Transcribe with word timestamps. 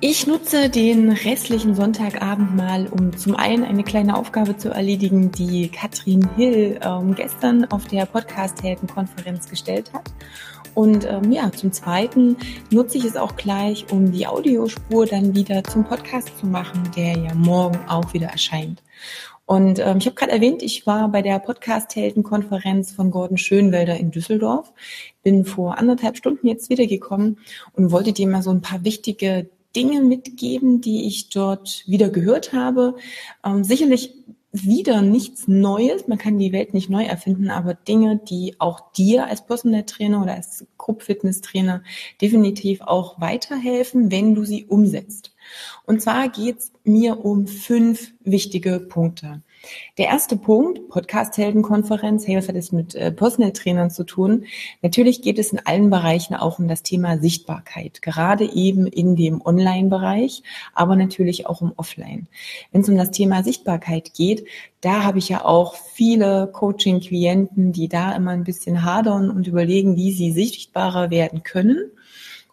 Ich 0.00 0.26
nutze 0.26 0.68
den 0.68 1.10
restlichen 1.10 1.74
Sonntagabend 1.74 2.54
mal, 2.54 2.86
um 2.88 3.16
zum 3.16 3.34
einen 3.34 3.64
eine 3.64 3.84
kleine 3.84 4.16
Aufgabe 4.16 4.56
zu 4.56 4.68
erledigen, 4.68 5.32
die 5.32 5.68
Katrin 5.68 6.28
Hill 6.36 6.78
ähm, 6.82 7.14
gestern 7.14 7.64
auf 7.66 7.86
der 7.86 8.04
Podcast-Helden-Konferenz 8.04 9.48
gestellt 9.48 9.92
hat. 9.94 10.12
Und 10.74 11.06
ähm, 11.08 11.32
ja, 11.32 11.50
zum 11.52 11.72
Zweiten 11.72 12.36
nutze 12.70 12.98
ich 12.98 13.04
es 13.04 13.16
auch 13.16 13.36
gleich, 13.36 13.86
um 13.90 14.12
die 14.12 14.26
Audiospur 14.26 15.06
dann 15.06 15.34
wieder 15.34 15.64
zum 15.64 15.84
Podcast 15.84 16.36
zu 16.38 16.46
machen, 16.46 16.90
der 16.96 17.16
ja 17.16 17.34
morgen 17.34 17.78
auch 17.88 18.12
wieder 18.12 18.26
erscheint. 18.28 18.82
Und 19.46 19.78
ähm, 19.78 19.98
ich 19.98 20.06
habe 20.06 20.16
gerade 20.16 20.32
erwähnt, 20.32 20.62
ich 20.62 20.86
war 20.86 21.08
bei 21.08 21.20
der 21.20 21.38
Podcast-Helden-Konferenz 21.38 22.92
von 22.92 23.10
Gordon 23.10 23.36
Schönwelder 23.36 23.96
in 23.96 24.10
Düsseldorf, 24.10 24.72
bin 25.22 25.44
vor 25.44 25.78
anderthalb 25.78 26.16
Stunden 26.16 26.46
jetzt 26.46 26.70
wiedergekommen 26.70 27.38
und 27.74 27.92
wollte 27.92 28.12
dir 28.12 28.26
mal 28.26 28.42
so 28.42 28.50
ein 28.50 28.62
paar 28.62 28.84
wichtige 28.84 29.50
Dinge 29.76 30.00
mitgeben, 30.00 30.80
die 30.80 31.06
ich 31.06 31.30
dort 31.30 31.84
wieder 31.86 32.08
gehört 32.08 32.52
habe. 32.52 32.96
Ähm, 33.44 33.64
sicherlich 33.64 34.14
wieder 34.54 35.02
nichts 35.02 35.48
Neues. 35.48 36.06
Man 36.06 36.16
kann 36.16 36.38
die 36.38 36.52
Welt 36.52 36.74
nicht 36.74 36.88
neu 36.88 37.04
erfinden, 37.04 37.50
aber 37.50 37.74
Dinge, 37.74 38.18
die 38.18 38.54
auch 38.60 38.92
dir 38.92 39.26
als 39.26 39.44
Personal 39.44 39.82
Trainer 39.82 40.22
oder 40.22 40.34
als 40.34 40.64
Group 40.78 41.02
Fitness 41.02 41.40
Trainer 41.40 41.82
definitiv 42.20 42.80
auch 42.80 43.20
weiterhelfen, 43.20 44.12
wenn 44.12 44.36
du 44.36 44.44
sie 44.44 44.64
umsetzt. 44.66 45.34
Und 45.86 46.02
zwar 46.02 46.28
geht's 46.28 46.70
mir 46.84 47.24
um 47.24 47.48
fünf 47.48 48.12
wichtige 48.22 48.78
Punkte. 48.78 49.42
Der 49.98 50.06
erste 50.06 50.36
Punkt, 50.36 50.88
Podcast-Heldenkonferenz, 50.88 52.26
was 52.28 52.48
hat 52.48 52.56
das 52.56 52.72
mit 52.72 52.94
äh, 52.94 53.12
Personal 53.12 53.52
Trainern 53.52 53.90
zu 53.90 54.04
tun? 54.04 54.44
Natürlich 54.82 55.22
geht 55.22 55.38
es 55.38 55.52
in 55.52 55.60
allen 55.64 55.90
Bereichen 55.90 56.34
auch 56.34 56.58
um 56.58 56.68
das 56.68 56.82
Thema 56.82 57.18
Sichtbarkeit, 57.18 58.02
gerade 58.02 58.44
eben 58.44 58.86
in 58.86 59.16
dem 59.16 59.40
Online-Bereich, 59.44 60.42
aber 60.74 60.96
natürlich 60.96 61.46
auch 61.46 61.60
um 61.60 61.72
Offline. 61.76 62.26
Wenn 62.72 62.82
es 62.82 62.88
um 62.88 62.96
das 62.96 63.10
Thema 63.10 63.42
Sichtbarkeit 63.42 64.14
geht, 64.14 64.46
da 64.80 65.04
habe 65.04 65.18
ich 65.18 65.28
ja 65.28 65.44
auch 65.44 65.74
viele 65.74 66.50
Coaching-Klienten, 66.52 67.72
die 67.72 67.88
da 67.88 68.12
immer 68.12 68.32
ein 68.32 68.44
bisschen 68.44 68.84
hadern 68.84 69.30
und 69.30 69.46
überlegen, 69.46 69.96
wie 69.96 70.12
sie 70.12 70.32
sichtbarer 70.32 71.10
werden 71.10 71.42
können. 71.42 71.90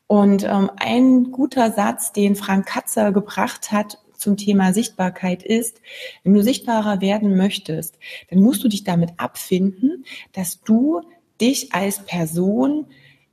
Und 0.07 0.43
ähm, 0.43 0.69
ein 0.77 1.31
guter 1.31 1.71
Satz, 1.71 2.11
den 2.11 2.35
Frank 2.35 2.65
Katzer 2.65 3.11
gebracht 3.11 3.71
hat, 3.71 3.97
zum 4.21 4.37
Thema 4.37 4.73
Sichtbarkeit 4.73 5.43
ist, 5.43 5.81
wenn 6.23 6.33
du 6.33 6.43
sichtbarer 6.43 7.01
werden 7.01 7.35
möchtest, 7.35 7.97
dann 8.29 8.39
musst 8.39 8.63
du 8.63 8.67
dich 8.67 8.83
damit 8.83 9.11
abfinden, 9.17 10.05
dass 10.31 10.61
du 10.61 11.01
dich 11.41 11.73
als 11.73 12.05
Person 12.05 12.85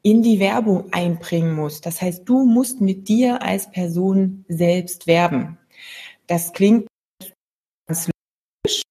in 0.02 0.22
die 0.22 0.40
Werbung 0.40 0.92
einbringen 0.92 1.54
musst. 1.54 1.84
Das 1.84 2.00
heißt, 2.00 2.28
du 2.28 2.44
musst 2.44 2.80
mit 2.80 3.08
dir 3.08 3.42
als 3.42 3.70
Person 3.70 4.44
selbst 4.48 5.06
werben. 5.06 5.58
Das 6.26 6.52
klingt 6.52 6.86
ganz 7.86 8.08
logisch. 8.08 8.82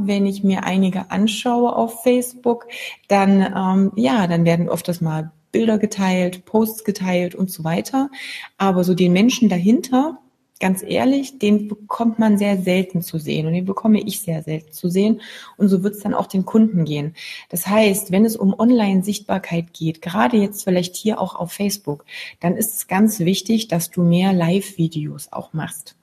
Wenn 0.00 0.26
ich 0.26 0.44
mir 0.44 0.64
einige 0.64 1.10
anschaue 1.10 1.74
auf 1.74 2.02
Facebook, 2.02 2.66
dann 3.08 3.40
ähm, 3.40 3.92
ja, 3.96 4.26
dann 4.26 4.44
werden 4.44 4.68
oft 4.68 4.86
das 4.88 5.00
mal 5.00 5.32
Bilder 5.52 5.78
geteilt, 5.78 6.44
Posts 6.44 6.84
geteilt 6.84 7.34
und 7.34 7.50
so 7.50 7.64
weiter. 7.64 8.10
Aber 8.58 8.84
so 8.84 8.94
den 8.94 9.12
Menschen 9.12 9.48
dahinter, 9.48 10.18
ganz 10.64 10.82
ehrlich, 10.82 11.38
den 11.38 11.68
bekommt 11.68 12.18
man 12.18 12.38
sehr 12.38 12.56
selten 12.56 13.02
zu 13.02 13.18
sehen 13.18 13.46
und 13.46 13.52
den 13.52 13.66
bekomme 13.66 14.00
ich 14.00 14.22
sehr 14.22 14.42
selten 14.42 14.72
zu 14.72 14.88
sehen 14.88 15.20
und 15.58 15.68
so 15.68 15.82
wird 15.82 15.96
es 15.96 16.00
dann 16.00 16.14
auch 16.14 16.26
den 16.26 16.46
Kunden 16.46 16.86
gehen. 16.86 17.14
Das 17.50 17.66
heißt, 17.66 18.12
wenn 18.12 18.24
es 18.24 18.34
um 18.34 18.58
Online-Sichtbarkeit 18.58 19.74
geht, 19.74 20.00
gerade 20.00 20.38
jetzt 20.38 20.64
vielleicht 20.64 20.96
hier 20.96 21.20
auch 21.20 21.34
auf 21.34 21.52
Facebook, 21.52 22.06
dann 22.40 22.56
ist 22.56 22.74
es 22.74 22.86
ganz 22.88 23.20
wichtig, 23.20 23.68
dass 23.68 23.90
du 23.90 24.04
mehr 24.04 24.32
Live-Videos 24.32 25.30
auch 25.32 25.52
machst. 25.52 25.96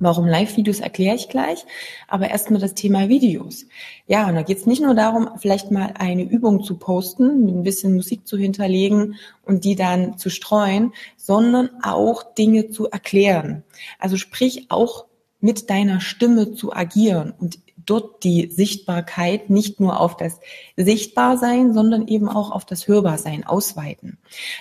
Warum 0.00 0.26
Live-Videos 0.26 0.80
erkläre 0.80 1.14
ich 1.14 1.28
gleich, 1.28 1.66
aber 2.08 2.30
erstmal 2.30 2.58
das 2.58 2.72
Thema 2.72 3.10
Videos. 3.10 3.66
Ja, 4.06 4.26
und 4.26 4.34
da 4.34 4.42
geht 4.42 4.56
es 4.56 4.66
nicht 4.66 4.82
nur 4.82 4.94
darum, 4.94 5.28
vielleicht 5.36 5.70
mal 5.70 5.92
eine 5.98 6.22
Übung 6.22 6.64
zu 6.64 6.78
posten, 6.78 7.44
mit 7.44 7.54
ein 7.54 7.62
bisschen 7.62 7.94
Musik 7.94 8.26
zu 8.26 8.38
hinterlegen 8.38 9.16
und 9.44 9.64
die 9.64 9.76
dann 9.76 10.16
zu 10.16 10.30
streuen, 10.30 10.94
sondern 11.18 11.68
auch 11.82 12.22
Dinge 12.34 12.70
zu 12.70 12.88
erklären. 12.88 13.62
Also 13.98 14.16
sprich 14.16 14.70
auch 14.70 15.04
mit 15.38 15.68
deiner 15.68 16.00
Stimme 16.00 16.52
zu 16.52 16.72
agieren 16.72 17.34
und 17.38 17.58
dort 17.86 18.24
die 18.24 18.50
Sichtbarkeit 18.50 19.50
nicht 19.50 19.80
nur 19.80 20.00
auf 20.00 20.16
das 20.16 20.40
Sichtbarsein, 20.76 21.72
sondern 21.72 22.08
eben 22.08 22.28
auch 22.28 22.50
auf 22.50 22.64
das 22.64 22.88
Hörbarsein 22.88 23.44
ausweiten. 23.44 24.18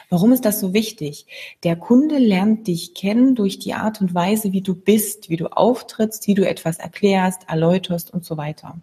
Warum 0.09 0.31
ist 0.31 0.45
das 0.45 0.59
so 0.59 0.73
wichtig? 0.73 1.25
Der 1.63 1.75
Kunde 1.75 2.17
lernt 2.17 2.67
dich 2.67 2.93
kennen 2.93 3.35
durch 3.35 3.59
die 3.59 3.73
Art 3.73 4.01
und 4.01 4.13
Weise, 4.13 4.51
wie 4.51 4.61
du 4.61 4.75
bist, 4.75 5.29
wie 5.29 5.37
du 5.37 5.47
auftrittst, 5.47 6.27
wie 6.27 6.35
du 6.35 6.47
etwas 6.47 6.77
erklärst, 6.77 7.49
erläuterst 7.49 8.13
und 8.13 8.25
so 8.25 8.37
weiter. 8.37 8.79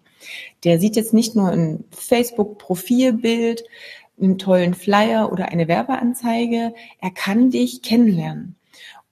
Der 0.63 0.79
sieht 0.79 0.95
jetzt 0.95 1.13
nicht 1.13 1.35
nur 1.35 1.49
ein 1.49 1.85
Facebook-Profilbild, 1.91 3.63
einen 4.19 4.37
tollen 4.37 4.73
Flyer 4.73 5.31
oder 5.31 5.49
eine 5.49 5.67
Werbeanzeige, 5.67 6.73
er 6.99 7.11
kann 7.11 7.51
dich 7.51 7.81
kennenlernen. 7.81 8.55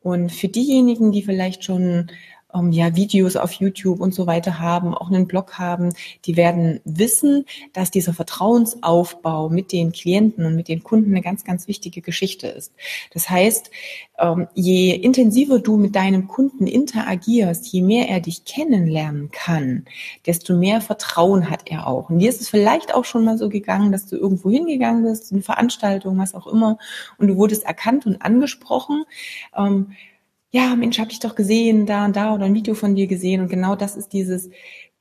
Und 0.02 0.31
für 0.31 0.47
diejenigen, 0.47 1.12
die 1.12 1.24
vielleicht 1.24 1.63
schon 1.63 2.12
ähm, 2.56 2.72
ja, 2.72 2.96
Videos 2.96 3.36
auf 3.36 3.52
YouTube 3.54 4.00
und 4.00 4.14
so 4.14 4.28
weiter 4.28 4.60
haben, 4.60 4.94
auch 4.94 5.10
einen 5.10 5.28
Blog 5.28 5.60
haben, 5.60 5.94
die 6.26 6.38
werden 6.38 6.80
wissen, 6.86 7.46
dass 7.74 7.92
dieser 7.92 8.14
Vertrauensaufbau 8.14 9.50
mit 9.50 9.72
den 9.72 9.92
Klienten 9.92 10.46
und 10.46 10.56
mit 10.56 10.68
den 10.68 10.84
Kunden 10.84 11.12
eine 11.12 11.22
ganz, 11.22 11.44
ganz 11.44 11.68
wichtige 11.68 12.02
Geschichte 12.02 12.48
ist. 12.48 12.74
Das 13.14 13.30
heißt, 13.30 13.72
ähm, 14.20 14.48
je 14.54 14.96
intensiver 14.96 15.60
du 15.60 15.78
mit 15.78 15.96
deinem 15.96 16.28
Kunden 16.28 16.68
interagierst, 16.68 17.68
je 17.68 17.82
mehr 17.82 18.10
er 18.10 18.22
dich 18.22 18.46
kennenlernen 18.46 19.32
kann, 19.32 19.86
desto 20.26 20.56
mehr 20.56 20.82
Vertrauen 20.82 21.50
hat 21.50 21.64
er 21.66 21.88
auch. 21.88 22.10
Und 22.10 22.20
dir 22.20 22.30
ist 22.30 22.42
es 22.42 22.50
vielleicht 22.50 22.94
auch 22.94 23.06
schon 23.06 23.26
mal 23.26 23.38
so 23.38 23.50
gegangen, 23.50 23.92
dass 23.92 24.08
du 24.08 24.16
irgendwo 24.16 24.50
hingegangen 24.50 25.04
bist, 25.04 25.32
eine 25.32 25.42
Veranstaltung, 25.42 26.18
was 26.18 26.34
auch 26.34 26.48
immer, 26.48 26.78
und 27.18 27.28
du 27.28 27.36
wurdest 27.36 27.64
erkannt 27.64 28.06
und 28.06 28.22
angesprochen. 28.22 29.04
Ähm, 29.56 29.92
ja, 30.56 30.74
Mensch, 30.78 31.00
hab 31.00 31.12
ich 31.12 31.20
doch 31.20 31.36
gesehen, 31.36 31.86
da 31.86 32.06
und 32.06 32.16
da 32.16 32.34
oder 32.34 32.46
ein 32.46 32.54
Video 32.54 32.76
von 32.76 32.96
dir 32.96 33.08
gesehen. 33.08 33.42
Und 33.42 33.50
genau 33.50 33.76
das 33.76 33.98
ist 33.98 34.14
dieses, 34.14 34.50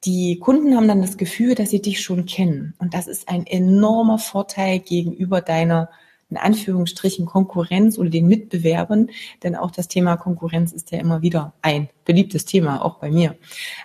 die 0.05 0.41
Kunden 0.41 0.75
haben 0.75 0.89
dann 0.89 1.01
das 1.01 1.17
Gefühl, 1.17 1.55
dass 1.55 1.71
sie 1.71 1.81
dich 1.81 2.03
schon 2.03 2.27
kennen. 2.27 2.75
Und 2.79 2.93
das 2.93 3.07
ist 3.07 3.29
ein 3.29 3.47
enormer 3.47 4.19
Vorteil 4.19 4.81
gegenüber 4.81 5.41
deiner, 5.41 5.91
in 6.29 6.39
Anführungsstrichen, 6.39 7.25
Konkurrenz 7.25 7.99
oder 7.99 8.11
den 8.11 8.27
Mitbewerbern. 8.27 9.11
Denn 9.45 9.55
auch 9.55 9.71
das 9.71 9.87
Thema 9.87 10.17
Konkurrenz 10.17 10.73
ist 10.73 10.91
ja 10.91 10.99
immer 10.99 11.23
wieder 11.23 11.55
ein 11.63 11.89
beliebtes 12.05 12.47
Thema, 12.47 12.85
auch 12.85 12.99
bei 12.99 13.13
mir. 13.13 13.37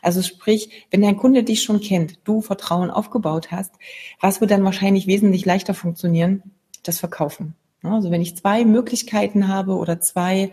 Also 0.02 0.24
sprich, 0.24 0.88
wenn 0.90 1.04
dein 1.04 1.18
Kunde 1.18 1.44
dich 1.44 1.62
schon 1.62 1.82
kennt, 1.82 2.18
du 2.24 2.42
Vertrauen 2.42 2.90
aufgebaut 2.90 3.52
hast, 3.52 3.76
was 4.20 4.42
wird 4.42 4.50
dann 4.50 4.64
wahrscheinlich 4.64 5.06
wesentlich 5.06 5.46
leichter 5.46 5.76
funktionieren? 5.76 6.42
Das 6.82 6.98
Verkaufen. 6.98 7.54
Also 7.84 8.10
wenn 8.10 8.22
ich 8.22 8.36
zwei 8.36 8.66
Möglichkeiten 8.66 9.48
habe 9.48 9.76
oder 9.76 10.02
zwei 10.02 10.52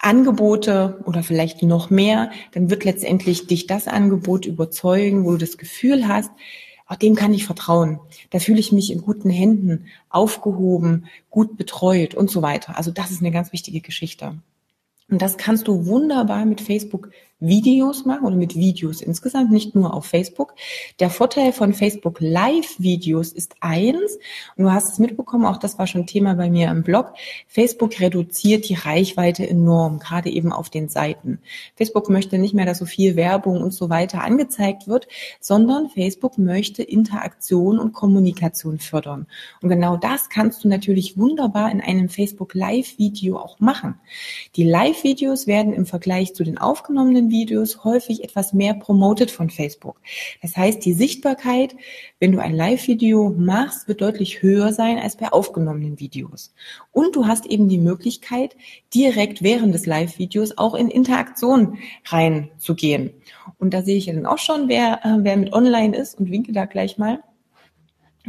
Angebote 0.00 1.02
oder 1.06 1.22
vielleicht 1.22 1.62
noch 1.62 1.90
mehr, 1.90 2.30
dann 2.52 2.70
wird 2.70 2.84
letztendlich 2.84 3.46
dich 3.46 3.66
das 3.66 3.88
Angebot 3.88 4.46
überzeugen, 4.46 5.24
wo 5.24 5.32
du 5.32 5.38
das 5.38 5.58
Gefühl 5.58 6.08
hast, 6.08 6.30
auch 6.86 6.96
dem 6.96 7.14
kann 7.14 7.32
ich 7.32 7.46
vertrauen. 7.46 8.00
Da 8.30 8.38
fühle 8.38 8.60
ich 8.60 8.72
mich 8.72 8.92
in 8.92 9.00
guten 9.00 9.30
Händen, 9.30 9.86
aufgehoben, 10.10 11.06
gut 11.30 11.56
betreut 11.56 12.14
und 12.14 12.30
so 12.30 12.42
weiter. 12.42 12.76
Also 12.76 12.90
das 12.90 13.10
ist 13.10 13.20
eine 13.20 13.30
ganz 13.30 13.52
wichtige 13.52 13.80
Geschichte. 13.80 14.36
Und 15.10 15.22
das 15.22 15.36
kannst 15.36 15.68
du 15.68 15.86
wunderbar 15.86 16.44
mit 16.44 16.60
Facebook 16.60 17.10
Videos 17.46 18.04
machen 18.04 18.26
oder 18.26 18.36
mit 18.36 18.54
Videos 18.54 19.00
insgesamt, 19.00 19.50
nicht 19.50 19.74
nur 19.74 19.94
auf 19.94 20.06
Facebook. 20.06 20.54
Der 21.00 21.10
Vorteil 21.10 21.52
von 21.52 21.74
Facebook 21.74 22.18
Live-Videos 22.20 23.32
ist 23.32 23.56
eins, 23.60 24.18
und 24.56 24.64
du 24.64 24.72
hast 24.72 24.92
es 24.92 24.98
mitbekommen, 24.98 25.44
auch 25.44 25.58
das 25.58 25.78
war 25.78 25.86
schon 25.86 26.06
Thema 26.06 26.34
bei 26.34 26.50
mir 26.50 26.70
im 26.70 26.82
Blog, 26.82 27.12
Facebook 27.46 28.00
reduziert 28.00 28.68
die 28.68 28.74
Reichweite 28.74 29.48
enorm, 29.48 29.98
gerade 29.98 30.30
eben 30.30 30.52
auf 30.52 30.70
den 30.70 30.88
Seiten. 30.88 31.40
Facebook 31.76 32.08
möchte 32.08 32.38
nicht 32.38 32.54
mehr, 32.54 32.66
dass 32.66 32.78
so 32.78 32.86
viel 32.86 33.16
Werbung 33.16 33.62
und 33.62 33.72
so 33.72 33.90
weiter 33.90 34.22
angezeigt 34.22 34.86
wird, 34.86 35.06
sondern 35.40 35.90
Facebook 35.90 36.38
möchte 36.38 36.82
Interaktion 36.82 37.78
und 37.78 37.92
Kommunikation 37.92 38.78
fördern. 38.78 39.26
Und 39.60 39.68
genau 39.68 39.96
das 39.96 40.28
kannst 40.28 40.64
du 40.64 40.68
natürlich 40.68 41.18
wunderbar 41.18 41.70
in 41.70 41.80
einem 41.80 42.08
Facebook 42.08 42.54
Live-Video 42.54 43.38
auch 43.38 43.60
machen. 43.60 43.94
Die 44.56 44.64
Live-Videos 44.64 45.46
werden 45.46 45.72
im 45.72 45.86
Vergleich 45.86 46.34
zu 46.34 46.44
den 46.44 46.58
aufgenommenen 46.58 47.30
Videos 47.34 47.82
häufig 47.82 48.22
etwas 48.22 48.52
mehr 48.52 48.74
promotet 48.74 49.32
von 49.32 49.50
Facebook. 49.50 50.00
Das 50.40 50.56
heißt, 50.56 50.84
die 50.84 50.92
Sichtbarkeit, 50.92 51.74
wenn 52.20 52.30
du 52.30 52.38
ein 52.38 52.54
Live-Video 52.54 53.34
machst, 53.36 53.88
wird 53.88 54.00
deutlich 54.00 54.40
höher 54.40 54.72
sein 54.72 54.98
als 54.98 55.16
bei 55.16 55.32
aufgenommenen 55.32 55.98
Videos. 55.98 56.54
Und 56.92 57.16
du 57.16 57.26
hast 57.26 57.46
eben 57.46 57.68
die 57.68 57.78
Möglichkeit, 57.78 58.56
direkt 58.94 59.42
während 59.42 59.74
des 59.74 59.84
Live-Videos 59.86 60.56
auch 60.58 60.74
in 60.74 60.88
Interaktion 60.88 61.78
reinzugehen. 62.04 63.10
Und 63.58 63.74
da 63.74 63.82
sehe 63.82 63.96
ich 63.96 64.06
ja 64.06 64.14
dann 64.14 64.26
auch 64.26 64.38
schon, 64.38 64.68
wer, 64.68 65.04
äh, 65.04 65.16
wer 65.18 65.36
mit 65.36 65.52
online 65.52 65.96
ist 65.96 66.16
und 66.16 66.30
winke 66.30 66.52
da 66.52 66.66
gleich 66.66 66.98
mal. 66.98 67.18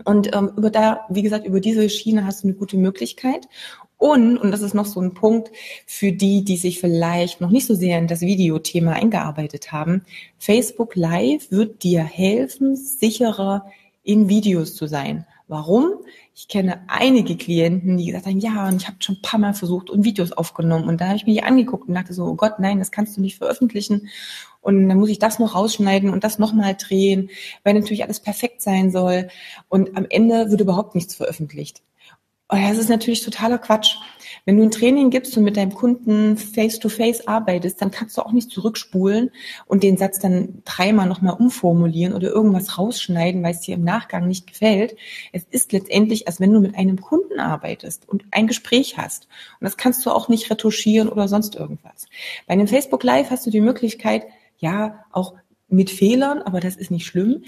Und 0.04 0.36
ähm, 0.36 0.52
über 0.58 0.70
da, 0.70 1.06
wie 1.10 1.22
gesagt, 1.22 1.46
über 1.46 1.62
diese 1.62 1.90
Schiene 1.90 2.26
hast 2.26 2.44
du 2.44 2.48
eine 2.48 2.58
gute 2.58 2.76
Möglichkeit. 2.76 3.48
Und, 3.98 4.38
und 4.38 4.52
das 4.52 4.62
ist 4.62 4.74
noch 4.74 4.86
so 4.86 5.00
ein 5.00 5.14
Punkt 5.14 5.52
für 5.86 6.12
die, 6.12 6.44
die 6.44 6.58
sich 6.58 6.80
vielleicht 6.80 7.42
noch 7.42 7.50
nicht 7.50 7.66
so 7.66 7.76
sehr 7.76 7.98
in 7.98 8.08
das 8.08 8.22
Videothema 8.22 8.92
eingearbeitet 8.94 9.72
haben. 9.72 10.04
Facebook 10.38 10.96
Live 10.96 11.50
wird 11.50 11.84
dir 11.84 12.04
helfen, 12.04 12.76
sicherer 12.76 13.66
in 14.04 14.30
Videos 14.30 14.76
zu 14.76 14.88
sein. 14.88 15.26
Warum? 15.48 15.94
Ich 16.34 16.48
kenne 16.48 16.82
einige 16.88 17.38
Klienten, 17.38 17.98
die 17.98 18.08
gesagt 18.08 18.26
haben, 18.26 18.40
ja, 18.40 18.68
und 18.68 18.82
ich 18.82 18.88
habe 18.88 18.98
schon 19.00 19.16
ein 19.16 19.22
paar 19.22 19.40
Mal 19.40 19.54
versucht 19.54 19.92
und 19.92 20.04
Videos 20.04 20.32
aufgenommen. 20.32 20.90
Und 20.90 21.00
da 21.00 21.06
habe 21.06 21.18
ich 21.18 21.26
mir 21.28 21.34
die 21.34 21.44
angeguckt 21.44 21.88
und 21.88 21.94
dachte 21.94 22.14
so, 22.14 22.26
oh 22.26 22.36
Gott, 22.36 22.60
nein, 22.60 22.80
das 22.80 22.92
kannst 22.92 23.16
du 23.16 23.22
nicht 23.22 23.38
veröffentlichen. 23.38 24.10
Und 24.62 24.90
dann 24.90 25.00
muss 25.00 25.10
ich 25.10 25.20
das 25.20 25.38
noch 25.38 25.54
rausschneiden 25.54 26.10
und 26.10 26.24
das 26.24 26.40
nochmal 26.40 26.76
drehen, 26.76 27.30
weil 27.64 27.76
natürlich 27.76 28.04
alles 28.04 28.20
perfekt 28.20 28.64
sein 28.64 28.90
soll. 28.90 29.28
Und 29.70 29.96
am 29.96 30.08
Ende 30.10 30.50
wird 30.50 30.62
überhaupt 30.62 30.96
nichts 30.96 31.14
veröffentlicht. 31.14 31.84
Und 32.48 32.62
das 32.62 32.78
ist 32.78 32.90
natürlich 32.90 33.24
totaler 33.24 33.58
Quatsch. 33.58 33.96
Wenn 34.46 34.58
du 34.58 34.64
ein 34.64 34.72
Training 34.72 35.10
gibst 35.10 35.36
und 35.36 35.44
mit 35.44 35.58
deinem 35.58 35.74
Kunden 35.74 36.38
face-to-face 36.38 37.22
-face 37.22 37.28
arbeitest, 37.28 37.82
dann 37.82 37.90
kannst 37.90 38.16
du 38.18 38.22
auch 38.22 38.32
nicht 38.32 38.52
zurückspulen 38.52 39.32
und 39.66 39.82
den 39.82 39.98
Satz 39.98 40.20
dann 40.20 40.62
dreimal 40.64 41.08
nochmal 41.08 41.34
umformulieren 41.34 42.14
oder 42.14 42.30
irgendwas 42.30 42.78
rausschneiden, 42.78 43.42
weil 43.42 43.56
es 43.56 43.62
dir 43.62 43.74
im 43.74 43.84
Nachgang 43.84 44.28
nicht 44.28 44.46
gefällt. 44.46 44.96
Es 45.32 45.44
ist 45.50 45.72
letztendlich, 45.72 46.28
als 46.28 46.40
wenn 46.40 46.54
du 46.54 46.60
mit 46.60 46.76
einem 46.76 47.02
Kunden 47.02 47.40
arbeitest 47.40 48.08
und 48.08 48.26
ein 48.30 48.46
Gespräch 48.46 48.98
hast. 48.98 49.28
Und 49.60 49.66
das 49.66 49.78
kannst 49.78 50.06
du 50.06 50.12
auch 50.12 50.30
nicht 50.30 50.52
retuschieren 50.52 51.10
oder 51.10 51.28
sonst 51.28 51.56
irgendwas. 51.56 52.06
Bei 52.46 52.54
einem 52.54 52.68
Facebook 52.68 53.04
Live 53.04 53.32
hast 53.32 53.48
du 53.48 53.50
die 53.50 53.62
Möglichkeit, 53.62 54.28
ja, 54.60 55.04
auch 55.12 55.34
mit 55.68 55.90
Fehlern, 55.90 56.44
aber 56.44 56.60
das 56.60 56.76
ist 56.76 56.92
nicht 56.92 57.08
schlimm, 57.08 57.44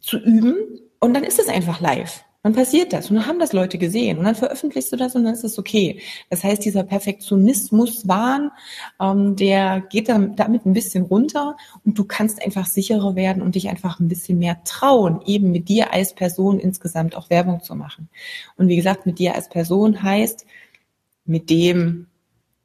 zu 0.00 0.16
üben. 0.18 0.56
Und 1.00 1.12
dann 1.12 1.24
ist 1.24 1.38
es 1.38 1.48
einfach 1.48 1.80
live. 1.80 2.24
Dann 2.42 2.54
passiert 2.54 2.92
das 2.92 3.08
und 3.08 3.16
dann 3.16 3.26
haben 3.26 3.38
das 3.38 3.52
Leute 3.52 3.78
gesehen 3.78 4.18
und 4.18 4.24
dann 4.24 4.34
veröffentlichst 4.34 4.92
du 4.92 4.96
das 4.96 5.14
und 5.14 5.24
dann 5.24 5.32
ist 5.32 5.44
es 5.44 5.60
okay. 5.60 6.00
Das 6.28 6.42
heißt, 6.42 6.64
dieser 6.64 6.82
Perfektionismuswahn, 6.82 8.50
ähm, 9.00 9.36
der 9.36 9.80
geht 9.80 10.08
dann 10.08 10.34
damit 10.34 10.66
ein 10.66 10.72
bisschen 10.72 11.04
runter 11.04 11.56
und 11.84 11.96
du 11.96 12.04
kannst 12.04 12.42
einfach 12.44 12.66
sicherer 12.66 13.14
werden 13.14 13.42
und 13.42 13.54
dich 13.54 13.68
einfach 13.68 14.00
ein 14.00 14.08
bisschen 14.08 14.40
mehr 14.40 14.62
trauen, 14.64 15.20
eben 15.24 15.52
mit 15.52 15.68
dir 15.68 15.92
als 15.92 16.14
Person 16.14 16.58
insgesamt 16.58 17.16
auch 17.16 17.30
Werbung 17.30 17.62
zu 17.62 17.76
machen. 17.76 18.08
Und 18.56 18.66
wie 18.66 18.76
gesagt, 18.76 19.06
mit 19.06 19.20
dir 19.20 19.36
als 19.36 19.48
Person 19.48 20.02
heißt, 20.02 20.44
mit 21.24 21.48
dem, 21.48 22.08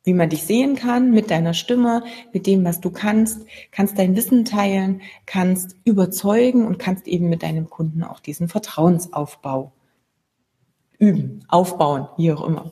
wie 0.08 0.14
man 0.14 0.30
dich 0.30 0.44
sehen 0.44 0.76
kann, 0.76 1.12
mit 1.12 1.30
deiner 1.30 1.54
Stimme, 1.54 2.04
mit 2.32 2.48
dem, 2.48 2.64
was 2.64 2.80
du 2.80 2.90
kannst, 2.90 3.46
kannst 3.72 4.00
dein 4.00 4.16
Wissen 4.16 4.46
teilen, 4.46 5.02
kannst 5.26 5.76
überzeugen 5.84 6.66
und 6.66 6.80
kannst 6.80 7.08
eben 7.08 7.28
mit 7.28 7.44
deinem 7.44 7.70
Kunden 7.70 8.04
auch 8.04 8.22
diesen 8.22 8.48
Vertrauensaufbau 8.48 9.74
üben, 10.98 11.46
aufbauen, 11.50 12.08
wie 12.18 12.32
auch 12.32 12.48
immer. 12.48 12.72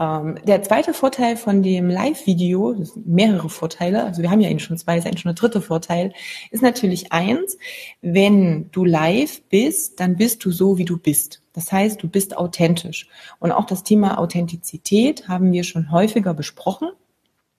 Ähm, 0.00 0.38
der 0.46 0.62
zweite 0.62 0.94
Vorteil 0.94 1.36
von 1.36 1.62
dem 1.62 1.90
Live-Video, 1.90 2.74
mehrere 3.04 3.50
Vorteile, 3.50 4.02
also 4.04 4.22
wir 4.22 4.30
haben 4.30 4.40
ja 4.40 4.48
eigentlich 4.48 4.64
schon 4.64 4.78
zwei, 4.78 4.96
ist 4.96 5.06
eigentlich 5.06 5.20
schon 5.20 5.34
der 5.34 5.40
dritte 5.40 5.60
Vorteil, 5.60 6.14
ist 6.50 6.62
natürlich 6.62 7.12
eins, 7.12 7.58
wenn 8.00 8.70
du 8.72 8.86
live 8.86 9.42
bist, 9.50 10.00
dann 10.00 10.16
bist 10.16 10.42
du 10.44 10.50
so, 10.52 10.78
wie 10.78 10.86
du 10.86 10.96
bist. 10.96 11.42
Das 11.52 11.70
heißt, 11.70 12.02
du 12.02 12.08
bist 12.08 12.38
authentisch. 12.38 13.08
Und 13.40 13.52
auch 13.52 13.66
das 13.66 13.84
Thema 13.84 14.18
Authentizität 14.18 15.28
haben 15.28 15.52
wir 15.52 15.64
schon 15.64 15.92
häufiger 15.92 16.32
besprochen. 16.32 16.88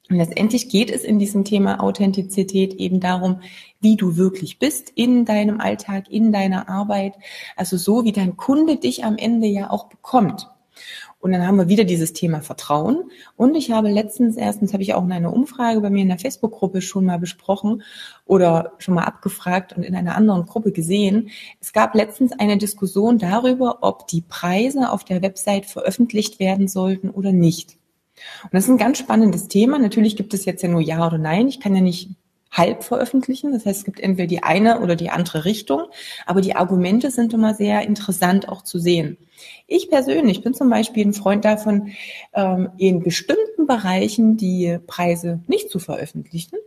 Und 0.09 0.17
letztendlich 0.17 0.67
geht 0.67 0.89
es 0.89 1.03
in 1.03 1.19
diesem 1.19 1.45
Thema 1.45 1.79
Authentizität 1.79 2.73
eben 2.73 2.99
darum, 2.99 3.41
wie 3.81 3.95
du 3.95 4.17
wirklich 4.17 4.57
bist 4.57 4.91
in 4.95 5.25
deinem 5.25 5.61
Alltag, 5.61 6.09
in 6.09 6.31
deiner 6.31 6.69
Arbeit. 6.69 7.13
Also 7.55 7.77
so, 7.77 8.03
wie 8.03 8.11
dein 8.11 8.35
Kunde 8.35 8.77
dich 8.77 9.05
am 9.05 9.17
Ende 9.17 9.47
ja 9.47 9.69
auch 9.69 9.87
bekommt. 9.87 10.49
Und 11.21 11.31
dann 11.31 11.45
haben 11.45 11.57
wir 11.57 11.69
wieder 11.69 11.83
dieses 11.83 12.13
Thema 12.13 12.41
Vertrauen. 12.41 13.11
Und 13.37 13.55
ich 13.55 13.69
habe 13.69 13.89
letztens, 13.89 14.37
erstens 14.37 14.73
habe 14.73 14.81
ich 14.81 14.95
auch 14.95 15.03
in 15.03 15.11
einer 15.11 15.31
Umfrage 15.31 15.79
bei 15.79 15.91
mir 15.91 16.01
in 16.01 16.07
der 16.07 16.17
Facebook-Gruppe 16.17 16.81
schon 16.81 17.05
mal 17.05 17.19
besprochen 17.19 17.83
oder 18.25 18.73
schon 18.79 18.95
mal 18.95 19.03
abgefragt 19.03 19.73
und 19.77 19.83
in 19.83 19.95
einer 19.95 20.15
anderen 20.15 20.47
Gruppe 20.47 20.71
gesehen. 20.71 21.29
Es 21.59 21.73
gab 21.73 21.93
letztens 21.93 22.31
eine 22.33 22.57
Diskussion 22.57 23.19
darüber, 23.19 23.79
ob 23.81 24.07
die 24.07 24.21
Preise 24.21 24.91
auf 24.91 25.03
der 25.03 25.21
Website 25.21 25.67
veröffentlicht 25.67 26.39
werden 26.39 26.67
sollten 26.67 27.11
oder 27.11 27.31
nicht. 27.31 27.77
Und 28.43 28.53
das 28.53 28.65
ist 28.65 28.71
ein 28.71 28.77
ganz 28.77 28.97
spannendes 28.97 29.47
Thema. 29.47 29.77
Natürlich 29.77 30.15
gibt 30.15 30.33
es 30.33 30.45
jetzt 30.45 30.63
ja 30.63 30.69
nur 30.69 30.81
Ja 30.81 31.05
oder 31.05 31.19
Nein. 31.19 31.47
Ich 31.47 31.59
kann 31.59 31.75
ja 31.75 31.81
nicht 31.81 32.09
halb 32.51 32.83
veröffentlichen. 32.83 33.53
Das 33.53 33.65
heißt, 33.65 33.79
es 33.79 33.85
gibt 33.85 33.99
entweder 33.99 34.27
die 34.27 34.43
eine 34.43 34.81
oder 34.81 34.95
die 34.95 35.09
andere 35.09 35.45
Richtung. 35.45 35.85
Aber 36.25 36.41
die 36.41 36.55
Argumente 36.55 37.09
sind 37.09 37.33
immer 37.33 37.53
sehr 37.53 37.81
interessant 37.83 38.49
auch 38.49 38.61
zu 38.61 38.77
sehen. 38.77 39.17
Ich 39.67 39.89
persönlich 39.89 40.43
bin 40.43 40.53
zum 40.53 40.69
Beispiel 40.69 41.05
ein 41.05 41.13
Freund 41.13 41.45
davon, 41.45 41.91
ähm, 42.33 42.69
in 42.77 43.01
bestimmten 43.01 43.65
Bereichen 43.65 44.37
die 44.37 44.77
Preise 44.85 45.39
nicht 45.47 45.69
zu 45.69 45.79
veröffentlichen. 45.79 46.57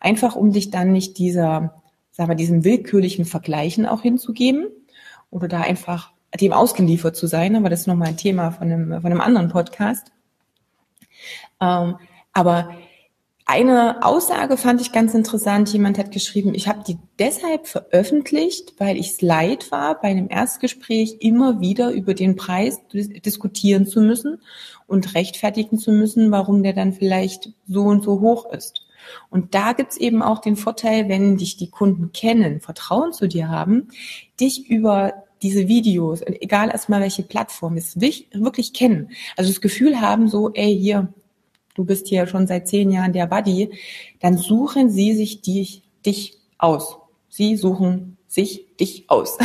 Einfach 0.00 0.34
um 0.34 0.52
dich 0.52 0.70
dann 0.70 0.92
nicht 0.92 1.18
dieser, 1.18 1.82
sagen 2.10 2.30
wir, 2.30 2.36
diesem 2.36 2.64
willkürlichen 2.64 3.26
Vergleichen 3.26 3.86
auch 3.86 4.02
hinzugeben 4.02 4.68
oder 5.30 5.46
da 5.46 5.60
einfach 5.60 6.12
dem 6.40 6.52
ausgeliefert 6.52 7.16
zu 7.16 7.26
sein. 7.26 7.54
Aber 7.54 7.68
das 7.68 7.80
ist 7.80 7.86
nochmal 7.86 8.08
ein 8.08 8.16
Thema 8.16 8.50
von 8.50 8.72
einem, 8.72 9.00
von 9.02 9.10
einem 9.10 9.20
anderen 9.20 9.48
Podcast. 9.48 10.10
Ähm, 11.60 11.96
aber 12.32 12.70
eine 13.46 14.02
Aussage 14.04 14.56
fand 14.56 14.80
ich 14.80 14.92
ganz 14.92 15.12
interessant. 15.12 15.70
Jemand 15.72 15.98
hat 15.98 16.12
geschrieben, 16.12 16.54
ich 16.54 16.66
habe 16.66 16.82
die 16.86 16.98
deshalb 17.18 17.66
veröffentlicht, 17.66 18.74
weil 18.78 18.96
ich 18.96 19.10
es 19.10 19.20
leid 19.20 19.70
war, 19.70 20.00
bei 20.00 20.08
einem 20.08 20.28
Erstgespräch 20.30 21.18
immer 21.20 21.60
wieder 21.60 21.90
über 21.90 22.14
den 22.14 22.36
Preis 22.36 22.80
diskutieren 22.92 23.86
zu 23.86 24.00
müssen 24.00 24.40
und 24.86 25.14
rechtfertigen 25.14 25.78
zu 25.78 25.92
müssen, 25.92 26.30
warum 26.30 26.62
der 26.62 26.72
dann 26.72 26.94
vielleicht 26.94 27.50
so 27.68 27.82
und 27.82 28.02
so 28.02 28.20
hoch 28.20 28.50
ist. 28.50 28.86
Und 29.28 29.54
da 29.54 29.74
gibt's 29.74 29.98
eben 29.98 30.22
auch 30.22 30.38
den 30.38 30.56
Vorteil, 30.56 31.10
wenn 31.10 31.36
dich 31.36 31.58
die 31.58 31.70
Kunden 31.70 32.12
kennen, 32.12 32.62
Vertrauen 32.62 33.12
zu 33.12 33.28
dir 33.28 33.50
haben, 33.50 33.88
dich 34.40 34.70
über 34.70 35.12
diese 35.42 35.68
Videos, 35.68 36.22
egal 36.22 36.70
erstmal 36.70 37.02
welche 37.02 37.22
Plattform, 37.22 37.76
es 37.76 38.00
wirklich 38.00 38.72
kennen. 38.72 39.10
Also 39.36 39.50
das 39.50 39.60
Gefühl 39.60 40.00
haben 40.00 40.28
so, 40.28 40.50
ey, 40.54 40.74
hier, 40.74 41.12
du 41.74 41.84
bist 41.84 42.08
hier 42.08 42.26
schon 42.26 42.46
seit 42.46 42.68
zehn 42.68 42.90
Jahren 42.90 43.12
der 43.12 43.26
Buddy, 43.26 43.70
dann 44.20 44.38
suchen 44.38 44.90
sie 44.90 45.14
sich 45.14 45.42
dich, 45.42 45.82
dich 46.04 46.38
aus. 46.58 46.98
Sie 47.28 47.56
suchen 47.56 48.16
sich 48.28 48.76
dich 48.76 49.10
aus. 49.10 49.38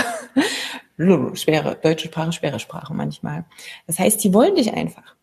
schwere, 1.33 1.77
deutsche 1.81 2.07
Sprache, 2.07 2.31
schwere 2.31 2.59
Sprache 2.59 2.93
manchmal. 2.93 3.45
Das 3.87 3.99
heißt, 3.99 4.19
sie 4.21 4.33
wollen 4.33 4.55
dich 4.55 4.73
einfach. 4.73 5.15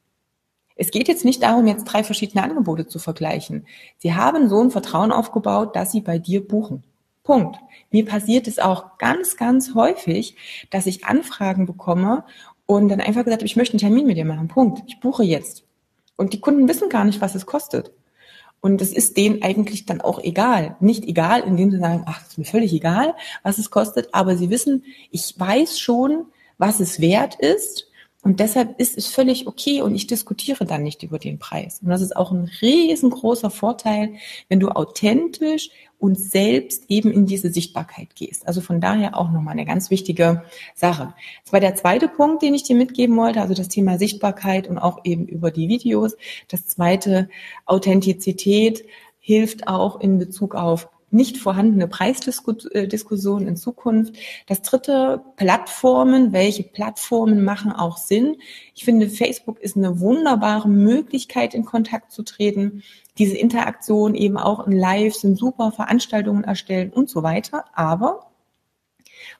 Es 0.74 0.90
geht 0.90 1.08
jetzt 1.08 1.24
nicht 1.24 1.42
darum, 1.42 1.66
jetzt 1.66 1.84
drei 1.84 2.04
verschiedene 2.04 2.44
Angebote 2.44 2.86
zu 2.86 2.98
vergleichen. 2.98 3.66
Sie 3.98 4.14
haben 4.14 4.48
so 4.48 4.60
ein 4.60 4.70
Vertrauen 4.70 5.10
aufgebaut, 5.10 5.74
dass 5.74 5.92
sie 5.92 6.02
bei 6.02 6.18
dir 6.18 6.46
buchen. 6.46 6.84
Punkt. 7.22 7.58
Mir 7.90 8.04
passiert 8.04 8.46
es 8.46 8.58
auch 8.58 8.98
ganz, 8.98 9.36
ganz 9.36 9.74
häufig, 9.74 10.36
dass 10.70 10.86
ich 10.86 11.04
Anfragen 11.04 11.66
bekomme 11.66 12.24
und 12.66 12.88
dann 12.88 13.00
einfach 13.00 13.24
gesagt 13.24 13.42
habe, 13.42 13.46
ich 13.46 13.56
möchte 13.56 13.74
einen 13.74 13.80
Termin 13.80 14.06
mit 14.06 14.16
dir 14.16 14.24
machen. 14.24 14.48
Punkt. 14.48 14.82
Ich 14.86 15.00
buche 15.00 15.24
jetzt. 15.24 15.65
Und 16.16 16.32
die 16.32 16.40
Kunden 16.40 16.68
wissen 16.68 16.88
gar 16.88 17.04
nicht, 17.04 17.20
was 17.20 17.34
es 17.34 17.46
kostet. 17.46 17.92
Und 18.60 18.80
es 18.80 18.92
ist 18.92 19.16
denen 19.16 19.42
eigentlich 19.42 19.86
dann 19.86 20.00
auch 20.00 20.18
egal. 20.18 20.76
Nicht 20.80 21.04
egal, 21.04 21.42
indem 21.42 21.70
sie 21.70 21.78
sagen, 21.78 22.04
ach, 22.06 22.26
ist 22.26 22.38
mir 22.38 22.44
völlig 22.44 22.72
egal, 22.72 23.14
was 23.42 23.58
es 23.58 23.70
kostet, 23.70 24.08
aber 24.12 24.36
sie 24.36 24.50
wissen, 24.50 24.84
ich 25.10 25.34
weiß 25.38 25.78
schon, 25.78 26.26
was 26.58 26.80
es 26.80 27.00
wert 27.00 27.36
ist. 27.36 27.88
Und 28.22 28.40
deshalb 28.40 28.80
ist 28.80 28.98
es 28.98 29.06
völlig 29.06 29.46
okay 29.46 29.82
und 29.82 29.94
ich 29.94 30.08
diskutiere 30.08 30.64
dann 30.64 30.82
nicht 30.82 31.04
über 31.04 31.20
den 31.20 31.38
Preis. 31.38 31.78
Und 31.80 31.90
das 31.90 32.00
ist 32.00 32.16
auch 32.16 32.32
ein 32.32 32.50
riesengroßer 32.60 33.50
Vorteil, 33.50 34.14
wenn 34.48 34.58
du 34.58 34.70
authentisch 34.70 35.70
und 35.98 36.18
selbst 36.18 36.84
eben 36.88 37.10
in 37.10 37.26
diese 37.26 37.50
Sichtbarkeit 37.50 38.14
gehst. 38.14 38.46
Also 38.46 38.60
von 38.60 38.80
daher 38.80 39.16
auch 39.16 39.30
nochmal 39.30 39.52
eine 39.52 39.64
ganz 39.64 39.90
wichtige 39.90 40.42
Sache. 40.74 41.14
Das 41.44 41.52
war 41.52 41.60
der 41.60 41.74
zweite 41.74 42.08
Punkt, 42.08 42.42
den 42.42 42.54
ich 42.54 42.64
dir 42.64 42.76
mitgeben 42.76 43.16
wollte, 43.16 43.40
also 43.40 43.54
das 43.54 43.68
Thema 43.68 43.98
Sichtbarkeit 43.98 44.68
und 44.68 44.78
auch 44.78 45.00
eben 45.04 45.26
über 45.26 45.50
die 45.50 45.68
Videos. 45.68 46.16
Das 46.48 46.66
zweite, 46.66 47.28
Authentizität 47.64 48.84
hilft 49.18 49.68
auch 49.68 50.00
in 50.00 50.18
Bezug 50.18 50.54
auf 50.54 50.88
nicht 51.10 51.38
vorhandene 51.38 51.86
Preisdiskussion 51.88 53.46
in 53.46 53.56
Zukunft. 53.56 54.14
Das 54.46 54.62
dritte, 54.62 55.22
Plattformen. 55.36 56.32
Welche 56.32 56.64
Plattformen 56.64 57.44
machen 57.44 57.72
auch 57.72 57.96
Sinn? 57.96 58.36
Ich 58.74 58.84
finde, 58.84 59.08
Facebook 59.08 59.60
ist 59.60 59.76
eine 59.76 60.00
wunderbare 60.00 60.68
Möglichkeit, 60.68 61.54
in 61.54 61.64
Kontakt 61.64 62.12
zu 62.12 62.22
treten. 62.22 62.82
Diese 63.18 63.36
Interaktion 63.36 64.14
eben 64.14 64.36
auch 64.36 64.66
in 64.66 64.72
Live 64.72 65.14
sind 65.14 65.38
super, 65.38 65.72
Veranstaltungen 65.72 66.44
erstellen 66.44 66.90
und 66.90 67.08
so 67.08 67.22
weiter. 67.22 67.64
Aber 67.72 68.30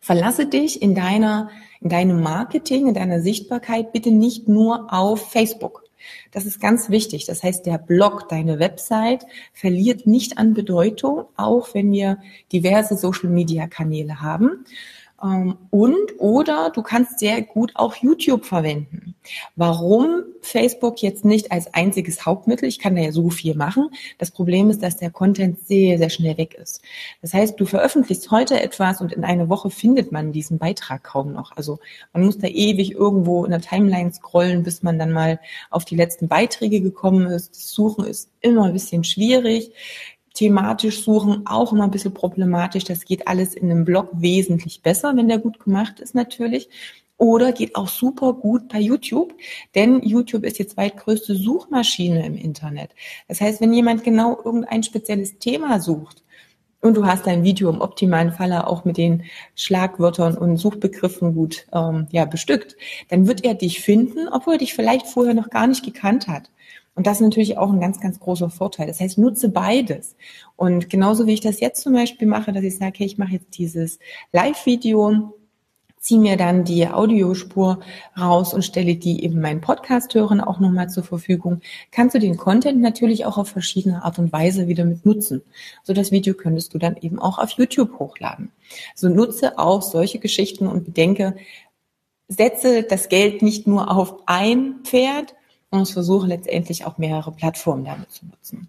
verlasse 0.00 0.46
dich 0.46 0.80
in 0.80 0.94
deiner, 0.94 1.50
in 1.80 1.88
deinem 1.88 2.22
Marketing, 2.22 2.88
in 2.88 2.94
deiner 2.94 3.20
Sichtbarkeit 3.20 3.92
bitte 3.92 4.10
nicht 4.10 4.48
nur 4.48 4.92
auf 4.92 5.30
Facebook. 5.30 5.85
Das 6.30 6.44
ist 6.46 6.60
ganz 6.60 6.90
wichtig. 6.90 7.26
Das 7.26 7.42
heißt, 7.42 7.66
der 7.66 7.78
Blog, 7.78 8.28
deine 8.28 8.58
Website 8.58 9.26
verliert 9.52 10.06
nicht 10.06 10.38
an 10.38 10.54
Bedeutung, 10.54 11.24
auch 11.36 11.74
wenn 11.74 11.92
wir 11.92 12.18
diverse 12.52 12.96
Social-Media-Kanäle 12.96 14.20
haben. 14.20 14.64
Ähm, 15.22 15.56
und 15.70 16.18
oder 16.18 16.70
du 16.70 16.82
kannst 16.82 17.18
sehr 17.18 17.42
gut 17.42 17.72
auch 17.74 17.96
YouTube 17.96 18.44
verwenden. 18.44 19.14
Warum 19.56 20.22
Facebook 20.42 21.02
jetzt 21.02 21.24
nicht 21.24 21.50
als 21.50 21.72
einziges 21.74 22.26
Hauptmittel? 22.26 22.68
Ich 22.68 22.78
kann 22.78 22.94
da 22.94 23.02
ja 23.02 23.12
so 23.12 23.30
viel 23.30 23.54
machen. 23.54 23.90
Das 24.18 24.30
Problem 24.30 24.70
ist, 24.70 24.82
dass 24.82 24.98
der 24.98 25.10
Content 25.10 25.66
sehr, 25.66 25.98
sehr 25.98 26.10
schnell 26.10 26.36
weg 26.38 26.54
ist. 26.54 26.82
Das 27.22 27.34
heißt, 27.34 27.58
du 27.58 27.66
veröffentlichst 27.66 28.30
heute 28.30 28.60
etwas 28.60 29.00
und 29.00 29.12
in 29.12 29.24
einer 29.24 29.48
Woche 29.48 29.70
findet 29.70 30.12
man 30.12 30.32
diesen 30.32 30.58
Beitrag 30.58 31.02
kaum 31.02 31.32
noch. 31.32 31.56
Also 31.56 31.78
man 32.12 32.24
muss 32.24 32.38
da 32.38 32.46
ewig 32.46 32.92
irgendwo 32.92 33.44
in 33.44 33.50
der 33.50 33.60
Timeline 33.60 34.12
scrollen, 34.12 34.62
bis 34.62 34.82
man 34.82 34.98
dann 34.98 35.12
mal 35.12 35.40
auf 35.70 35.84
die 35.84 35.96
letzten 35.96 36.28
Beiträge 36.28 36.80
gekommen 36.80 37.26
ist. 37.26 37.50
Das 37.56 37.72
Suchen 37.72 38.04
ist 38.04 38.30
immer 38.40 38.64
ein 38.66 38.72
bisschen 38.72 39.02
schwierig 39.02 39.72
thematisch 40.36 41.02
suchen 41.02 41.46
auch 41.46 41.72
immer 41.72 41.84
ein 41.84 41.90
bisschen 41.90 42.14
problematisch. 42.14 42.84
Das 42.84 43.04
geht 43.04 43.26
alles 43.26 43.54
in 43.54 43.70
einem 43.70 43.84
Blog 43.84 44.10
wesentlich 44.12 44.82
besser, 44.82 45.16
wenn 45.16 45.28
der 45.28 45.38
gut 45.38 45.58
gemacht 45.58 46.00
ist 46.00 46.14
natürlich. 46.14 46.68
Oder 47.18 47.52
geht 47.52 47.76
auch 47.76 47.88
super 47.88 48.34
gut 48.34 48.68
bei 48.68 48.78
YouTube, 48.78 49.32
denn 49.74 50.02
YouTube 50.02 50.44
ist 50.44 50.58
die 50.58 50.66
zweitgrößte 50.66 51.34
Suchmaschine 51.34 52.26
im 52.26 52.36
Internet. 52.36 52.90
Das 53.26 53.40
heißt, 53.40 53.62
wenn 53.62 53.72
jemand 53.72 54.04
genau 54.04 54.38
irgendein 54.44 54.82
spezielles 54.82 55.38
Thema 55.38 55.80
sucht, 55.80 56.22
und 56.82 56.94
du 56.94 57.06
hast 57.06 57.26
dein 57.26 57.42
Video 57.42 57.70
im 57.70 57.80
optimalen 57.80 58.32
Falle 58.32 58.66
auch 58.66 58.84
mit 58.84 58.96
den 58.96 59.24
Schlagwörtern 59.54 60.36
und 60.36 60.56
Suchbegriffen 60.56 61.34
gut 61.34 61.66
ähm, 61.72 62.06
ja, 62.10 62.26
bestückt, 62.26 62.76
dann 63.08 63.26
wird 63.26 63.44
er 63.44 63.54
dich 63.54 63.80
finden, 63.80 64.28
obwohl 64.30 64.54
er 64.54 64.58
dich 64.58 64.74
vielleicht 64.74 65.06
vorher 65.06 65.34
noch 65.34 65.50
gar 65.50 65.66
nicht 65.66 65.84
gekannt 65.84 66.28
hat. 66.28 66.50
Und 66.96 67.06
das 67.06 67.18
ist 67.18 67.22
natürlich 67.22 67.58
auch 67.58 67.70
ein 67.70 67.80
ganz, 67.80 68.00
ganz 68.00 68.18
großer 68.18 68.50
Vorteil. 68.50 68.88
Das 68.88 69.00
heißt, 69.00 69.18
nutze 69.18 69.50
beides. 69.50 70.16
Und 70.56 70.90
genauso 70.90 71.26
wie 71.26 71.34
ich 71.34 71.40
das 71.40 71.60
jetzt 71.60 71.82
zum 71.82 71.92
Beispiel 71.92 72.26
mache, 72.26 72.52
dass 72.52 72.64
ich 72.64 72.78
sage, 72.78 72.92
okay, 72.94 73.04
ich 73.04 73.18
mache 73.18 73.34
jetzt 73.34 73.56
dieses 73.58 73.98
Live-Video, 74.32 75.34
ziehe 76.06 76.20
mir 76.20 76.36
dann 76.36 76.64
die 76.64 76.88
Audiospur 76.88 77.80
raus 78.18 78.54
und 78.54 78.64
stelle 78.64 78.94
die 78.94 79.24
eben 79.24 79.40
meinen 79.40 79.60
Podcast-Hörern 79.60 80.40
auch 80.40 80.58
nochmal 80.58 80.88
zur 80.88 81.02
Verfügung, 81.02 81.60
kannst 81.90 82.14
du 82.14 82.20
den 82.20 82.36
Content 82.36 82.80
natürlich 82.80 83.26
auch 83.26 83.36
auf 83.36 83.48
verschiedene 83.48 84.04
Art 84.04 84.18
und 84.18 84.32
Weise 84.32 84.66
wieder 84.66 84.84
mit 84.84 85.04
nutzen. 85.04 85.42
So 85.82 85.92
das 85.92 86.12
Video 86.12 86.34
könntest 86.34 86.72
du 86.72 86.78
dann 86.78 86.96
eben 86.96 87.18
auch 87.18 87.38
auf 87.38 87.50
YouTube 87.50 87.98
hochladen. 87.98 88.52
So 88.94 89.08
nutze 89.08 89.58
auch 89.58 89.82
solche 89.82 90.18
Geschichten 90.18 90.66
und 90.66 90.84
bedenke, 90.84 91.36
setze 92.28 92.84
das 92.84 93.08
Geld 93.08 93.42
nicht 93.42 93.66
nur 93.66 93.90
auf 93.90 94.22
ein 94.26 94.76
Pferd, 94.84 95.34
versuche 95.84 96.26
letztendlich 96.26 96.86
auch 96.86 96.96
mehrere 96.98 97.32
Plattformen 97.32 97.84
damit 97.84 98.10
zu 98.10 98.26
nutzen. 98.26 98.68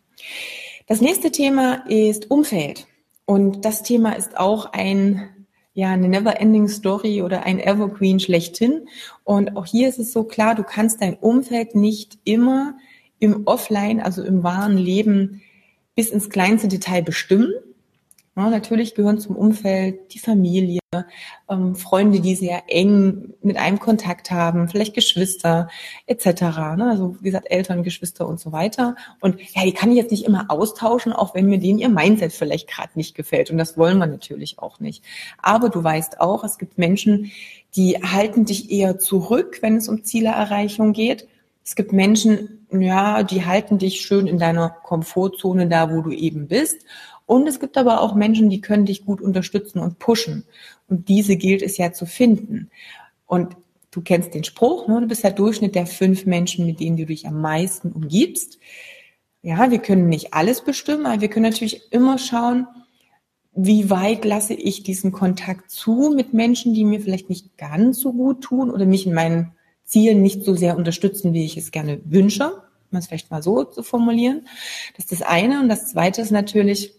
Das 0.88 1.02
nächste 1.02 1.32
Thema 1.32 1.86
ist 1.88 2.32
Umfeld. 2.32 2.88
Und 3.26 3.66
das 3.66 3.84
Thema 3.84 4.14
ist 4.14 4.38
auch 4.38 4.72
ein, 4.72 5.30
ja, 5.74 5.92
eine 5.92 6.08
never-ending 6.08 6.70
Story 6.70 7.22
oder 7.22 7.44
ein 7.44 7.60
Evergreen 7.60 8.20
schlechthin. 8.20 8.88
Und 9.24 9.58
auch 9.58 9.66
hier 9.66 9.90
ist 9.90 10.00
es 10.00 10.14
so 10.14 10.24
klar, 10.24 10.56
du 10.56 10.64
kannst 10.64 11.02
dein 11.02 11.16
Umfeld 11.16 11.76
nicht 11.76 12.18
immer 12.24 12.78
im 13.20 13.46
Offline, 13.46 14.00
also 14.00 14.24
im 14.24 14.44
wahren 14.44 14.78
Leben 14.78 15.42
bis 15.96 16.10
ins 16.10 16.30
kleinste 16.30 16.68
Detail 16.68 17.02
bestimmen. 17.02 17.52
Ja, 18.38 18.52
natürlich 18.52 18.94
gehören 18.94 19.18
zum 19.18 19.36
Umfeld 19.36 20.14
die 20.14 20.20
Familie, 20.20 20.80
ähm, 21.50 21.76
Freunde, 21.76 22.20
die 22.20 22.36
sehr 22.36 22.66
eng 22.68 23.34
mit 23.42 23.58
einem 23.58 23.80
Kontakt 23.80 24.30
haben, 24.30 24.68
vielleicht 24.68 24.94
Geschwister 24.94 25.70
etc. 26.06 26.42
Ne? 26.78 26.88
Also 26.88 27.16
wie 27.20 27.26
gesagt, 27.26 27.50
Eltern, 27.50 27.82
Geschwister 27.82 28.28
und 28.28 28.40
so 28.40 28.52
weiter. 28.52 28.96
Und 29.22 29.42
ja, 29.56 29.64
die 29.64 29.72
kann 29.72 29.90
ich 29.90 29.98
jetzt 29.98 30.12
nicht 30.12 30.24
immer 30.24 30.52
austauschen, 30.52 31.14
auch 31.14 31.34
wenn 31.34 31.48
mir 31.48 31.58
denen 31.58 31.80
ihr 31.80 31.90
Mindset 31.90 32.32
vielleicht 32.32 32.70
gerade 32.70 32.92
nicht 32.94 33.16
gefällt. 33.16 33.50
Und 33.50 33.58
das 33.58 33.76
wollen 33.76 33.98
wir 33.98 34.06
natürlich 34.06 34.60
auch 34.60 34.80
nicht. 34.80 35.04
Aber 35.42 35.70
du 35.70 35.84
weißt 35.84 36.22
auch, 36.22 36.44
es 36.44 36.60
gibt 36.60 36.78
Menschen, 36.78 37.32
die 37.76 37.96
halten 38.04 38.46
dich 38.46 38.70
eher 38.70 39.00
zurück, 39.00 39.64
wenn 39.64 39.78
es 39.78 39.90
um 39.90 40.04
Zielererreichung 40.04 40.94
geht. 40.94 41.28
Es 41.66 41.76
gibt 41.76 41.92
Menschen, 41.92 42.68
ja, 42.72 43.24
die 43.24 43.46
halten 43.46 43.80
dich 43.80 44.02
schön 44.02 44.28
in 44.28 44.38
deiner 44.38 44.70
Komfortzone 44.70 45.68
da, 45.68 45.92
wo 45.92 46.02
du 46.02 46.12
eben 46.12 46.48
bist. 46.48 46.86
Und 47.28 47.46
es 47.46 47.60
gibt 47.60 47.78
aber 47.78 48.02
auch 48.02 48.16
Menschen, 48.16 48.50
die 48.50 48.62
können 48.62 48.86
dich 48.86 49.06
gut 49.06 49.22
unterstützen 49.22 49.80
und 49.80 50.00
pushen. 50.00 50.46
Und 50.88 51.10
diese 51.10 51.36
gilt 51.36 51.62
es 51.62 51.78
ja 51.78 51.92
zu 51.92 52.06
finden. 52.06 52.72
Und 53.26 53.58
du 53.92 54.02
kennst 54.02 54.34
den 54.34 54.46
Spruch, 54.46 54.88
ne? 54.88 55.02
du 55.02 55.08
bist 55.08 55.24
der 55.24 55.32
Durchschnitt 55.32 55.76
der 55.76 55.86
fünf 55.86 56.26
Menschen, 56.26 56.66
mit 56.66 56.80
denen 56.80 56.96
du 56.96 57.06
dich 57.06 57.28
am 57.28 57.42
meisten 57.42 57.92
umgibst. 57.92 58.58
Ja, 59.44 59.70
wir 59.70 59.80
können 59.80 60.08
nicht 60.08 60.34
alles 60.34 60.64
bestimmen, 60.64 61.06
aber 61.06 61.22
wir 61.22 61.28
können 61.28 61.44
natürlich 61.44 61.92
immer 61.92 62.18
schauen, 62.18 62.66
wie 63.54 63.90
weit 63.90 64.24
lasse 64.24 64.54
ich 64.54 64.84
diesen 64.84 65.12
Kontakt 65.12 65.70
zu 65.70 66.14
mit 66.16 66.34
Menschen, 66.34 66.74
die 66.74 66.86
mir 66.86 67.02
vielleicht 67.02 67.28
nicht 67.28 67.58
ganz 67.58 68.00
so 68.00 68.14
gut 68.14 68.42
tun 68.42 68.72
oder 68.72 68.86
mich 68.86 69.06
in 69.06 69.14
meinen 69.14 69.52
Zielen 69.84 70.22
nicht 70.22 70.46
so 70.46 70.56
sehr 70.56 70.78
unterstützen, 70.78 71.34
wie 71.34 71.44
ich 71.44 71.58
es 71.58 71.72
gerne 71.72 72.00
wünsche, 72.06 72.54
um 72.92 72.98
es 72.98 73.08
vielleicht 73.08 73.32
mal 73.32 73.44
so 73.44 73.66
zu 73.66 73.84
formulieren. 73.84 74.48
Das 74.96 75.06
ist 75.06 75.12
das 75.12 75.22
eine. 75.28 75.60
Und 75.60 75.68
das 75.68 75.90
zweite 75.90 76.22
ist 76.22 76.32
natürlich, 76.32 76.94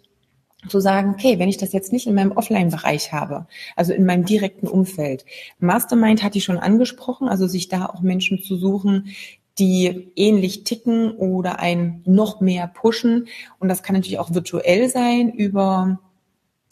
zu 0.66 0.80
sagen, 0.80 1.10
okay, 1.10 1.38
wenn 1.38 1.48
ich 1.48 1.56
das 1.56 1.72
jetzt 1.72 1.92
nicht 1.92 2.06
in 2.06 2.14
meinem 2.14 2.32
Offline-Bereich 2.32 3.12
habe, 3.12 3.46
also 3.76 3.92
in 3.92 4.04
meinem 4.04 4.24
direkten 4.24 4.66
Umfeld. 4.66 5.24
Mastermind 5.60 6.22
hatte 6.22 6.38
ich 6.38 6.44
schon 6.44 6.58
angesprochen, 6.58 7.28
also 7.28 7.46
sich 7.46 7.68
da 7.68 7.86
auch 7.86 8.00
Menschen 8.00 8.42
zu 8.42 8.56
suchen, 8.56 9.14
die 9.58 10.12
ähnlich 10.16 10.64
ticken 10.64 11.12
oder 11.12 11.58
ein 11.60 12.02
noch 12.06 12.40
mehr 12.40 12.66
pushen. 12.66 13.28
Und 13.58 13.68
das 13.68 13.82
kann 13.82 13.94
natürlich 13.94 14.18
auch 14.18 14.32
virtuell 14.32 14.88
sein 14.88 15.30
über, 15.30 15.98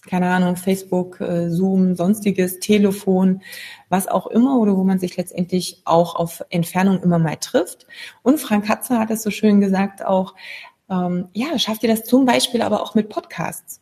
keine 0.07 0.31
Ahnung, 0.31 0.57
Facebook, 0.57 1.21
äh, 1.21 1.51
Zoom, 1.51 1.97
sonstiges, 1.97 2.61
Telefon, 2.61 3.43
was 3.89 4.07
auch 4.09 4.27
immer, 4.29 4.59
oder 4.59 4.77
wo 4.77 4.85
man 4.85 4.99
sich 4.99 5.17
letztendlich 5.17 5.83
auch 5.85 6.15
auf 6.15 6.45
Entfernung 6.51 7.03
immer 7.03 7.19
mal 7.19 7.37
trifft. 7.37 7.87
Und 8.23 8.39
Frank 8.39 8.69
Hatzer 8.69 8.99
hat 8.99 9.11
es 9.11 9.23
so 9.23 9.31
schön 9.31 9.61
gesagt 9.61 10.05
auch, 10.05 10.35
ähm, 10.91 11.29
ja, 11.33 11.59
schafft 11.59 11.83
ihr 11.83 11.89
das 11.89 12.05
zum 12.05 12.25
Beispiel 12.25 12.63
aber 12.63 12.83
auch 12.83 12.95
mit 12.95 13.09
Podcasts. 13.09 13.81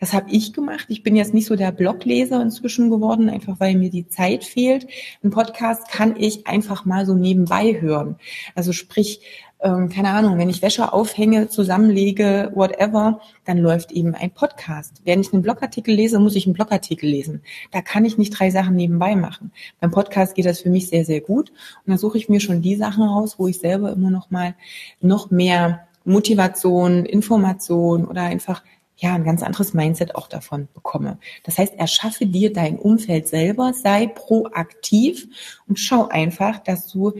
Das 0.00 0.12
habe 0.12 0.30
ich 0.30 0.52
gemacht. 0.52 0.86
Ich 0.88 1.02
bin 1.02 1.16
jetzt 1.16 1.34
nicht 1.34 1.46
so 1.46 1.56
der 1.56 1.70
Blogleser 1.70 2.40
inzwischen 2.40 2.90
geworden, 2.90 3.28
einfach 3.28 3.60
weil 3.60 3.74
mir 3.76 3.90
die 3.90 4.08
Zeit 4.08 4.44
fehlt. 4.44 4.86
Ein 5.22 5.30
Podcast 5.30 5.90
kann 5.90 6.16
ich 6.16 6.46
einfach 6.46 6.84
mal 6.84 7.04
so 7.04 7.14
nebenbei 7.14 7.78
hören. 7.80 8.16
Also 8.54 8.72
sprich, 8.72 9.20
ähm, 9.60 9.88
keine 9.88 10.10
Ahnung, 10.10 10.38
wenn 10.38 10.50
ich 10.50 10.62
Wäsche 10.62 10.92
aufhänge, 10.92 11.48
zusammenlege, 11.48 12.52
whatever, 12.54 13.20
dann 13.44 13.58
läuft 13.58 13.90
eben 13.92 14.14
ein 14.14 14.30
Podcast. 14.30 15.00
Wenn 15.04 15.20
ich 15.20 15.32
einen 15.32 15.42
Blogartikel 15.42 15.94
lese, 15.94 16.18
muss 16.18 16.36
ich 16.36 16.46
einen 16.46 16.54
Blogartikel 16.54 17.08
lesen. 17.08 17.42
Da 17.70 17.80
kann 17.80 18.04
ich 18.04 18.18
nicht 18.18 18.38
drei 18.38 18.50
Sachen 18.50 18.76
nebenbei 18.76 19.16
machen. 19.16 19.52
Beim 19.80 19.90
Podcast 19.90 20.34
geht 20.34 20.46
das 20.46 20.60
für 20.60 20.70
mich 20.70 20.88
sehr, 20.88 21.04
sehr 21.04 21.20
gut. 21.20 21.50
Und 21.84 21.92
da 21.92 21.98
suche 21.98 22.18
ich 22.18 22.28
mir 22.28 22.40
schon 22.40 22.60
die 22.60 22.76
Sachen 22.76 23.02
raus, 23.04 23.38
wo 23.38 23.46
ich 23.46 23.58
selber 23.58 23.92
immer 23.92 24.10
noch 24.10 24.30
mal 24.30 24.54
noch 25.00 25.30
mehr 25.30 25.86
Motivation, 26.06 27.04
Information 27.04 28.06
oder 28.06 28.22
einfach 28.22 28.62
ja 28.96 29.14
ein 29.14 29.24
ganz 29.24 29.42
anderes 29.42 29.74
Mindset 29.74 30.14
auch 30.14 30.28
davon 30.28 30.68
bekomme. 30.72 31.18
Das 31.44 31.58
heißt, 31.58 31.74
erschaffe 31.74 32.26
dir 32.26 32.52
dein 32.52 32.78
Umfeld 32.78 33.28
selber, 33.28 33.72
sei 33.74 34.06
proaktiv 34.06 35.28
und 35.68 35.78
schau 35.78 36.08
einfach, 36.08 36.58
dass 36.58 36.86
du 36.88 37.12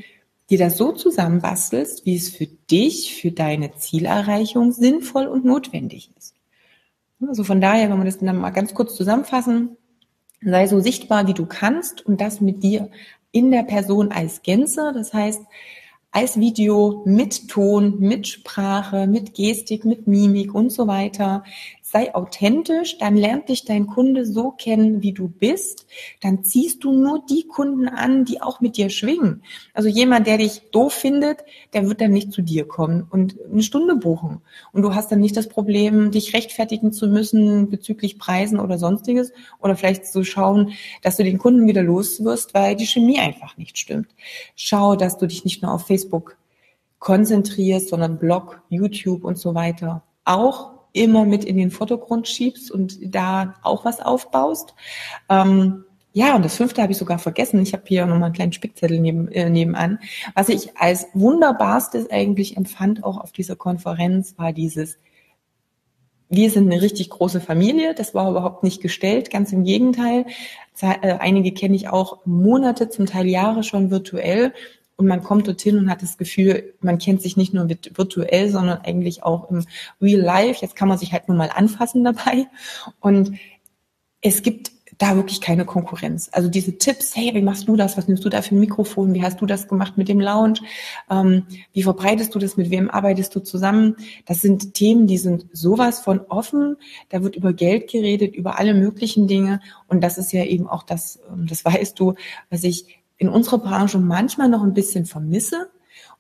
dir 0.49 0.59
das 0.59 0.77
so 0.77 0.93
zusammenbastelst, 0.93 2.07
wie 2.07 2.17
es 2.17 2.31
für 2.31 2.47
dich, 2.47 3.21
für 3.21 3.33
deine 3.33 3.75
Zielerreichung 3.75 4.73
sinnvoll 4.73 5.27
und 5.27 5.45
notwendig 5.45 6.11
ist. 6.17 6.35
Also 7.27 7.45
von 7.45 7.61
daher, 7.61 7.91
wenn 7.91 7.99
wir 7.99 8.05
das 8.05 8.19
dann 8.19 8.37
mal 8.37 8.51
ganz 8.51 8.75
kurz 8.75 8.95
zusammenfassen, 8.95 9.77
sei 10.43 10.67
so 10.67 10.81
sichtbar, 10.81 11.27
wie 11.27 11.35
du 11.35 11.47
kannst 11.47 12.05
und 12.05 12.21
das 12.21 12.41
mit 12.41 12.63
dir 12.63 12.91
in 13.33 13.51
der 13.51 13.65
Person 13.65 14.13
als 14.13 14.43
Gänze. 14.43 14.93
Das 14.95 15.13
heißt, 15.13 15.43
als 16.11 16.39
Video 16.39 17.03
mit 17.05 17.49
Ton, 17.49 17.99
mit 18.01 18.27
Sprache, 18.27 19.07
mit 19.07 19.35
Gestik, 19.35 19.85
mit 19.85 20.07
Mimik 20.07 20.55
und 20.55 20.71
so 20.71 20.87
weiter. 20.87 21.45
Sei 21.89 22.13
authentisch, 22.17 22.99
dann 22.99 23.17
lernt 23.17 23.49
dich 23.49 23.65
dein 23.65 23.87
Kunde 23.87 24.27
so 24.27 24.51
kennen, 24.51 25.03
wie 25.03 25.13
du 25.13 25.29
bist. 25.29 25.87
Dann 26.21 26.43
ziehst 26.43 26.83
du 26.83 26.91
nur 26.91 27.23
die 27.31 27.47
Kunden 27.47 27.89
an, 27.89 28.25
die 28.25 28.43
auch 28.43 28.61
mit 28.61 28.77
dir 28.77 28.91
schwingen. 28.91 29.45
Also 29.73 29.89
jemand, 29.89 30.27
der 30.27 30.39
dich 30.39 30.63
doof 30.73 30.93
findet, 30.93 31.45
der 31.75 31.89
wird 31.89 32.01
dann 32.01 32.11
nicht 32.11 32.33
zu 32.33 32.43
dir 32.43 32.67
kommen 32.67 33.07
und 33.09 33.37
eine 33.53 33.63
Stunde 33.63 33.95
buchen. 33.95 34.41
Und 34.73 34.83
du 34.83 34.97
hast 34.97 35.13
dann 35.13 35.21
nicht 35.21 35.37
das 35.37 35.49
Problem, 35.49 36.11
dich 36.11 36.35
rechtfertigen 36.35 36.93
zu 36.93 37.07
müssen 37.07 37.71
bezüglich 37.71 38.19
Preisen 38.19 38.59
oder 38.59 38.79
sonstiges 38.79 39.33
oder 39.61 39.77
vielleicht 39.77 40.07
zu 40.07 40.25
schauen, 40.25 40.73
dass 41.03 41.17
du 41.17 41.23
den 41.23 41.39
Kunden 41.39 41.69
wieder 41.69 41.85
los 41.85 42.25
wirst, 42.25 42.53
weil 42.53 42.75
die 42.75 42.87
Chemie 42.87 43.21
einfach 43.21 43.57
nicht 43.59 43.79
stimmt. 43.79 44.09
Schau, 44.57 44.97
dass 44.97 45.19
du 45.19 45.29
dich 45.29 45.45
nicht 45.45 45.63
nur 45.63 45.71
auf 45.71 45.87
Facebook 45.87 46.37
konzentrierst, 46.99 47.91
sondern 47.91 48.19
Blog, 48.19 48.61
YouTube 48.71 49.23
und 49.23 49.39
so 49.39 49.55
weiter 49.55 50.03
auch 50.25 50.76
immer 50.97 51.25
mit 51.25 51.45
in 51.45 51.57
den 51.57 51.71
Vordergrund 51.71 52.29
schiebst 52.29 52.71
und 52.71 52.99
da 53.15 53.55
auch 53.63 53.85
was 53.85 54.01
aufbaust. 54.01 54.75
Ähm, 55.29 55.85
ja, 56.13 56.35
und 56.35 56.45
das 56.47 56.57
fünfte 56.57 56.81
habe 56.81 56.93
ich 56.93 56.99
sogar 56.99 57.19
vergessen. 57.19 57.61
Ich 57.61 57.75
habe 57.75 57.83
hier 57.87 58.07
nochmal 58.07 58.25
einen 58.25 58.35
kleinen 58.35 58.53
Spickzettel 58.55 58.99
neben, 58.99 59.29
äh, 59.29 59.51
nebenan. 59.51 59.99
Was 60.35 60.49
ich 60.49 60.77
als 60.79 61.09
wunderbarstes 61.13 62.11
eigentlich 62.11 62.57
empfand, 62.57 63.05
auch 63.05 63.19
auf 63.19 63.33
dieser 63.33 63.55
Konferenz, 63.55 64.35
war 64.39 64.55
dieses, 64.55 64.99
wir 66.31 66.51
sind 66.51 66.73
eine 66.73 66.81
richtig 66.81 67.11
große 67.11 67.43
Familie. 67.43 67.95
Das 67.95 68.15
war 68.15 68.31
überhaupt 68.31 68.63
nicht 68.63 68.81
gestellt, 68.81 69.31
ganz 69.31 69.53
im 69.53 69.65
Gegenteil. 69.65 70.25
Äh, 70.81 71.19
einige 71.19 71.53
kenne 71.53 71.77
ich 71.77 71.89
auch 71.89 72.25
Monate, 72.25 72.89
zum 72.89 73.05
Teil 73.05 73.27
Jahre 73.27 73.63
schon 73.63 73.91
virtuell. 73.91 74.55
Und 74.97 75.07
man 75.07 75.23
kommt 75.23 75.47
dorthin 75.47 75.79
und 75.79 75.91
hat 75.91 76.03
das 76.03 76.17
Gefühl, 76.17 76.75
man 76.81 76.99
kennt 76.99 77.21
sich 77.21 77.37
nicht 77.37 77.53
nur 77.53 77.69
virtuell, 77.69 78.51
sondern 78.51 78.79
eigentlich 78.79 79.23
auch 79.23 79.51
im 79.51 79.65
Real 80.01 80.21
Life. 80.21 80.61
Jetzt 80.63 80.75
kann 80.75 80.89
man 80.89 80.99
sich 80.99 81.13
halt 81.13 81.29
nur 81.29 81.37
mal 81.37 81.51
anfassen 81.55 82.03
dabei. 82.03 82.47
Und 83.01 83.33
es 84.23 84.43
gibt 84.43 84.73
da 84.99 85.15
wirklich 85.15 85.41
keine 85.41 85.65
Konkurrenz. 85.65 86.31
Also 86.33 86.49
diese 86.49 86.79
Tipps, 86.79 87.15
hey, 87.15 87.35
wie 87.35 87.43
machst 87.43 87.69
du 87.69 87.77
das? 87.77 87.97
Was 87.97 88.09
nimmst 88.09 88.25
du 88.25 88.29
da 88.29 88.41
für 88.41 88.55
ein 88.55 88.61
Mikrofon? 88.61 89.13
Wie 89.13 89.23
hast 89.23 89.41
du 89.41 89.47
das 89.47 89.69
gemacht 89.69 89.99
mit 89.99 90.09
dem 90.09 90.21
Lounge? 90.21 90.61
Ähm, 91.11 91.45
wie 91.73 91.83
verbreitest 91.83 92.35
du 92.35 92.39
das? 92.39 92.57
Mit 92.57 92.71
wem 92.71 92.91
arbeitest 92.91 93.35
du 93.35 93.41
zusammen? 93.41 93.97
Das 94.25 94.41
sind 94.41 94.75
Themen, 94.75 95.07
die 95.07 95.19
sind 95.19 95.47
sowas 95.53 96.01
von 96.01 96.21
offen. 96.21 96.77
Da 97.11 97.23
wird 97.23 97.37
über 97.37 97.53
Geld 97.53 97.91
geredet, 97.91 98.35
über 98.35 98.59
alle 98.59 98.73
möglichen 98.73 99.29
Dinge. 99.29 99.61
Und 99.89 100.03
das 100.03 100.17
ist 100.17 100.33
ja 100.33 100.45
eben 100.45 100.67
auch 100.67 100.83
das, 100.83 101.21
ähm, 101.31 101.47
das 101.47 101.65
weißt 101.65 101.99
du, 102.01 102.15
was 102.49 102.65
ich 102.65 102.99
in 103.19 103.29
unserer 103.29 103.59
Branche 103.59 103.99
manchmal 103.99 104.49
noch 104.49 104.63
ein 104.63 104.75
bisschen 104.75 105.07
vermisse 105.07 105.71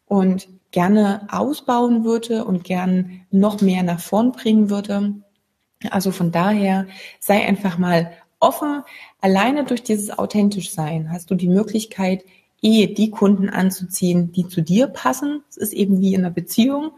und 0.07 0.49
gerne 0.71 1.26
ausbauen 1.31 2.05
würde 2.05 2.45
und 2.45 2.65
gern 2.65 3.23
noch 3.31 3.61
mehr 3.61 3.83
nach 3.83 4.00
vorn 4.00 4.33
bringen 4.33 4.71
würde. 4.71 5.15
Also 5.91 6.11
von 6.11 6.33
daher 6.33 6.87
sei 7.21 7.47
einfach 7.47 7.79
mal 7.79 8.12
offen. 8.41 8.83
Alleine 9.21 9.65
durch 9.65 9.83
dieses 9.83 10.17
authentisch 10.19 10.71
sein 10.71 11.11
hast 11.11 11.31
du 11.31 11.35
die 11.35 11.49
Möglichkeit, 11.49 12.25
eh 12.62 12.87
die 12.87 13.11
Kunden 13.11 13.49
anzuziehen, 13.49 14.33
die 14.33 14.49
zu 14.49 14.62
dir 14.62 14.87
passen. 14.87 15.43
Es 15.50 15.57
ist 15.57 15.73
eben 15.73 16.00
wie 16.00 16.15
in 16.15 16.21
einer 16.21 16.31
Beziehung. 16.31 16.93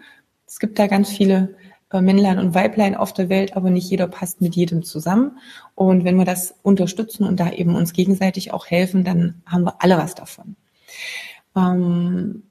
Es 0.47 0.59
gibt 0.61 0.79
da 0.79 0.87
ganz 0.87 1.11
viele 1.11 1.55
Männlein 1.93 2.39
und 2.39 2.55
Weiblein 2.55 2.95
auf 2.95 3.13
der 3.13 3.29
Welt, 3.29 3.57
aber 3.57 3.71
nicht 3.71 3.91
jeder 3.91 4.09
passt 4.09 4.41
mit 4.41 4.55
jedem 4.57 4.83
zusammen. 4.83 5.39
Und 5.75 6.05
wenn 6.05 6.17
wir 6.17 6.25
das 6.25 6.55
unterstützen 6.63 7.25
und 7.25 7.41
da 7.41 7.51
eben 7.51 7.75
uns 7.75 7.93
gegenseitig 7.93 8.53
auch 8.53 8.67
helfen, 8.67 9.05
dann 9.05 9.43
haben 9.47 9.65
wir 9.65 9.83
alle 9.83 9.97
was 9.97 10.15
davon. 10.15 10.57
Ähm, 11.57 12.43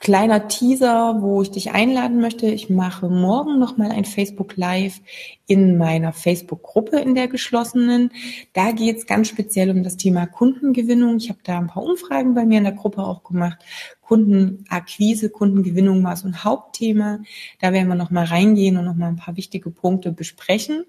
kleiner 0.00 0.48
Teaser, 0.48 1.18
wo 1.20 1.42
ich 1.42 1.50
dich 1.50 1.72
einladen 1.72 2.20
möchte. 2.20 2.46
Ich 2.46 2.70
mache 2.70 3.10
morgen 3.10 3.58
nochmal 3.58 3.92
ein 3.92 4.06
Facebook 4.06 4.56
Live 4.56 5.00
in 5.46 5.76
meiner 5.76 6.14
Facebook-Gruppe 6.14 6.98
in 6.98 7.14
der 7.14 7.28
geschlossenen. 7.28 8.10
Da 8.54 8.72
geht 8.72 8.96
es 8.96 9.06
ganz 9.06 9.28
speziell 9.28 9.70
um 9.70 9.82
das 9.82 9.98
Thema 9.98 10.26
Kundengewinnung. 10.26 11.18
Ich 11.18 11.28
habe 11.28 11.40
da 11.44 11.58
ein 11.58 11.66
paar 11.66 11.82
Umfragen 11.82 12.34
bei 12.34 12.46
mir 12.46 12.58
in 12.58 12.64
der 12.64 12.72
Gruppe 12.72 13.02
auch 13.02 13.22
gemacht. 13.22 13.58
Kundenakquise, 14.00 15.28
Kundengewinnung 15.28 16.02
war 16.02 16.16
so 16.16 16.26
ein 16.26 16.44
Hauptthema. 16.44 17.20
Da 17.60 17.74
werden 17.74 17.88
wir 17.88 17.94
nochmal 17.94 18.24
reingehen 18.24 18.78
und 18.78 18.86
nochmal 18.86 19.10
ein 19.10 19.16
paar 19.16 19.36
wichtige 19.36 19.70
Punkte 19.70 20.12
besprechen. 20.12 20.86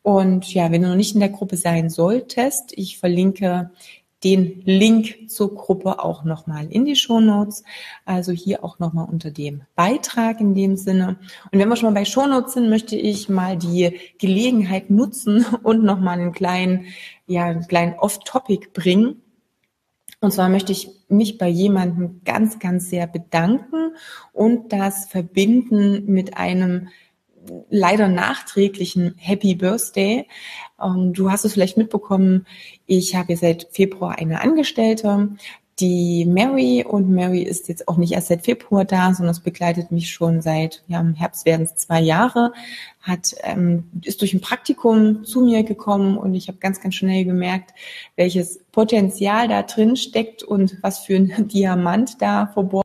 Und 0.00 0.52
ja, 0.54 0.72
wenn 0.72 0.82
du 0.82 0.88
noch 0.88 0.96
nicht 0.96 1.14
in 1.14 1.20
der 1.20 1.28
Gruppe 1.28 1.58
sein 1.58 1.90
solltest, 1.90 2.72
ich 2.72 2.98
verlinke 2.98 3.70
den 4.24 4.62
Link 4.64 5.28
zur 5.28 5.54
Gruppe 5.54 6.02
auch 6.02 6.24
nochmal 6.24 6.66
in 6.70 6.86
die 6.86 6.96
Show 6.96 7.20
Notes. 7.20 7.62
Also 8.06 8.32
hier 8.32 8.64
auch 8.64 8.78
nochmal 8.78 9.06
unter 9.08 9.30
dem 9.30 9.62
Beitrag 9.76 10.40
in 10.40 10.54
dem 10.54 10.76
Sinne. 10.76 11.18
Und 11.52 11.58
wenn 11.58 11.68
wir 11.68 11.76
schon 11.76 11.92
mal 11.92 12.00
bei 12.00 12.06
Show 12.06 12.26
Notes 12.26 12.54
sind, 12.54 12.70
möchte 12.70 12.96
ich 12.96 13.28
mal 13.28 13.56
die 13.56 14.00
Gelegenheit 14.18 14.90
nutzen 14.90 15.44
und 15.62 15.84
nochmal 15.84 16.18
einen 16.18 16.32
kleinen, 16.32 16.86
ja, 17.26 17.44
einen 17.44 17.68
kleinen 17.68 17.98
Off-Topic 17.98 18.68
bringen. 18.72 19.20
Und 20.20 20.32
zwar 20.32 20.48
möchte 20.48 20.72
ich 20.72 20.88
mich 21.08 21.36
bei 21.36 21.48
jemandem 21.48 22.22
ganz, 22.24 22.58
ganz 22.58 22.88
sehr 22.88 23.06
bedanken 23.06 23.94
und 24.32 24.72
das 24.72 25.06
verbinden 25.06 26.06
mit 26.06 26.38
einem 26.38 26.88
leider 27.70 28.08
nachträglichen 28.08 29.14
Happy 29.18 29.54
Birthday. 29.54 30.26
Ähm, 30.82 31.12
du 31.12 31.30
hast 31.30 31.44
es 31.44 31.52
vielleicht 31.52 31.76
mitbekommen, 31.76 32.46
ich 32.86 33.14
habe 33.14 33.36
seit 33.36 33.68
Februar 33.72 34.18
eine 34.18 34.40
Angestellte, 34.40 35.30
die 35.80 36.24
Mary 36.24 36.84
und 36.86 37.10
Mary 37.10 37.42
ist 37.42 37.68
jetzt 37.68 37.88
auch 37.88 37.96
nicht 37.96 38.12
erst 38.12 38.28
seit 38.28 38.44
Februar 38.44 38.84
da, 38.84 39.12
sondern 39.12 39.32
es 39.32 39.40
begleitet 39.40 39.90
mich 39.90 40.10
schon 40.10 40.40
seit, 40.40 40.84
ja, 40.86 41.00
im 41.00 41.14
Herbst 41.14 41.46
werden 41.46 41.62
es 41.62 41.74
zwei 41.74 42.00
Jahre, 42.00 42.52
hat, 43.00 43.34
ähm, 43.42 43.90
ist 44.02 44.20
durch 44.20 44.34
ein 44.34 44.40
Praktikum 44.40 45.24
zu 45.24 45.40
mir 45.40 45.64
gekommen 45.64 46.16
und 46.16 46.34
ich 46.34 46.46
habe 46.46 46.58
ganz, 46.58 46.80
ganz 46.80 46.94
schnell 46.94 47.24
gemerkt, 47.24 47.74
welches 48.14 48.60
Potenzial 48.70 49.48
da 49.48 49.62
drin 49.62 49.96
steckt 49.96 50.44
und 50.44 50.78
was 50.80 51.00
für 51.00 51.16
ein 51.16 51.48
Diamant 51.48 52.22
da 52.22 52.46
verborgen 52.46 52.83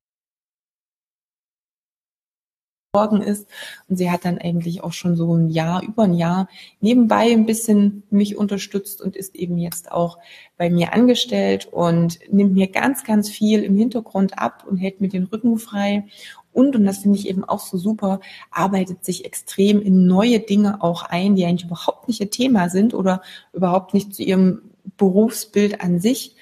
geworden 2.91 3.21
ist. 3.21 3.47
Und 3.87 3.97
sie 3.97 4.09
hat 4.09 4.25
dann 4.25 4.39
eigentlich 4.39 4.83
auch 4.83 4.93
schon 4.93 5.15
so 5.15 5.35
ein 5.35 5.49
Jahr, 5.49 5.83
über 5.83 6.03
ein 6.03 6.15
Jahr 6.15 6.49
nebenbei 6.81 7.31
ein 7.31 7.45
bisschen 7.45 8.01
mich 8.09 8.35
unterstützt 8.35 8.99
und 8.99 9.15
ist 9.15 9.35
eben 9.35 9.59
jetzt 9.59 9.91
auch 9.91 10.17
bei 10.57 10.71
mir 10.71 10.91
angestellt 10.91 11.67
und 11.71 12.17
nimmt 12.31 12.53
mir 12.53 12.67
ganz, 12.67 13.03
ganz 13.03 13.29
viel 13.29 13.63
im 13.63 13.75
Hintergrund 13.75 14.39
ab 14.39 14.65
und 14.67 14.77
hält 14.77 15.01
mir 15.01 15.09
den 15.09 15.25
Rücken 15.25 15.59
frei. 15.59 16.05
Und, 16.51 16.75
und 16.75 16.83
das 16.83 16.97
finde 16.97 17.19
ich 17.19 17.27
eben 17.27 17.43
auch 17.43 17.59
so 17.59 17.77
super, 17.77 18.21
arbeitet 18.49 19.05
sich 19.05 19.23
extrem 19.23 19.83
in 19.83 20.07
neue 20.07 20.39
Dinge 20.39 20.81
auch 20.81 21.03
ein, 21.03 21.35
die 21.35 21.45
eigentlich 21.45 21.67
überhaupt 21.67 22.07
nicht 22.07 22.19
ihr 22.21 22.31
Thema 22.31 22.69
sind 22.69 22.95
oder 22.95 23.21
überhaupt 23.53 23.93
nicht 23.93 24.15
zu 24.15 24.23
ihrem 24.23 24.63
Berufsbild 24.97 25.81
an 25.81 25.99
sich 25.99 26.35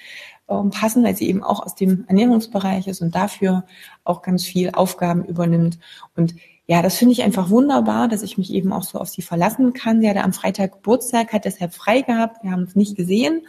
passen, 0.70 1.04
weil 1.04 1.16
sie 1.16 1.28
eben 1.28 1.44
auch 1.44 1.64
aus 1.64 1.74
dem 1.74 2.04
Ernährungsbereich 2.08 2.86
ist 2.88 3.02
und 3.02 3.14
dafür 3.14 3.64
auch 4.04 4.22
ganz 4.22 4.44
viel 4.44 4.70
Aufgaben 4.70 5.24
übernimmt. 5.24 5.78
Und 6.16 6.34
ja, 6.66 6.82
das 6.82 6.96
finde 6.96 7.12
ich 7.12 7.22
einfach 7.22 7.50
wunderbar, 7.50 8.08
dass 8.08 8.22
ich 8.22 8.38
mich 8.38 8.52
eben 8.52 8.72
auch 8.72 8.82
so 8.82 8.98
auf 8.98 9.08
sie 9.08 9.22
verlassen 9.22 9.72
kann. 9.72 10.00
Sie 10.00 10.08
hatte 10.08 10.24
am 10.24 10.32
Freitag 10.32 10.72
Geburtstag, 10.72 11.32
hat 11.32 11.44
deshalb 11.44 11.74
frei 11.74 12.02
gehabt. 12.02 12.42
Wir 12.42 12.50
haben 12.50 12.62
uns 12.62 12.76
nicht 12.76 12.96
gesehen. 12.96 13.46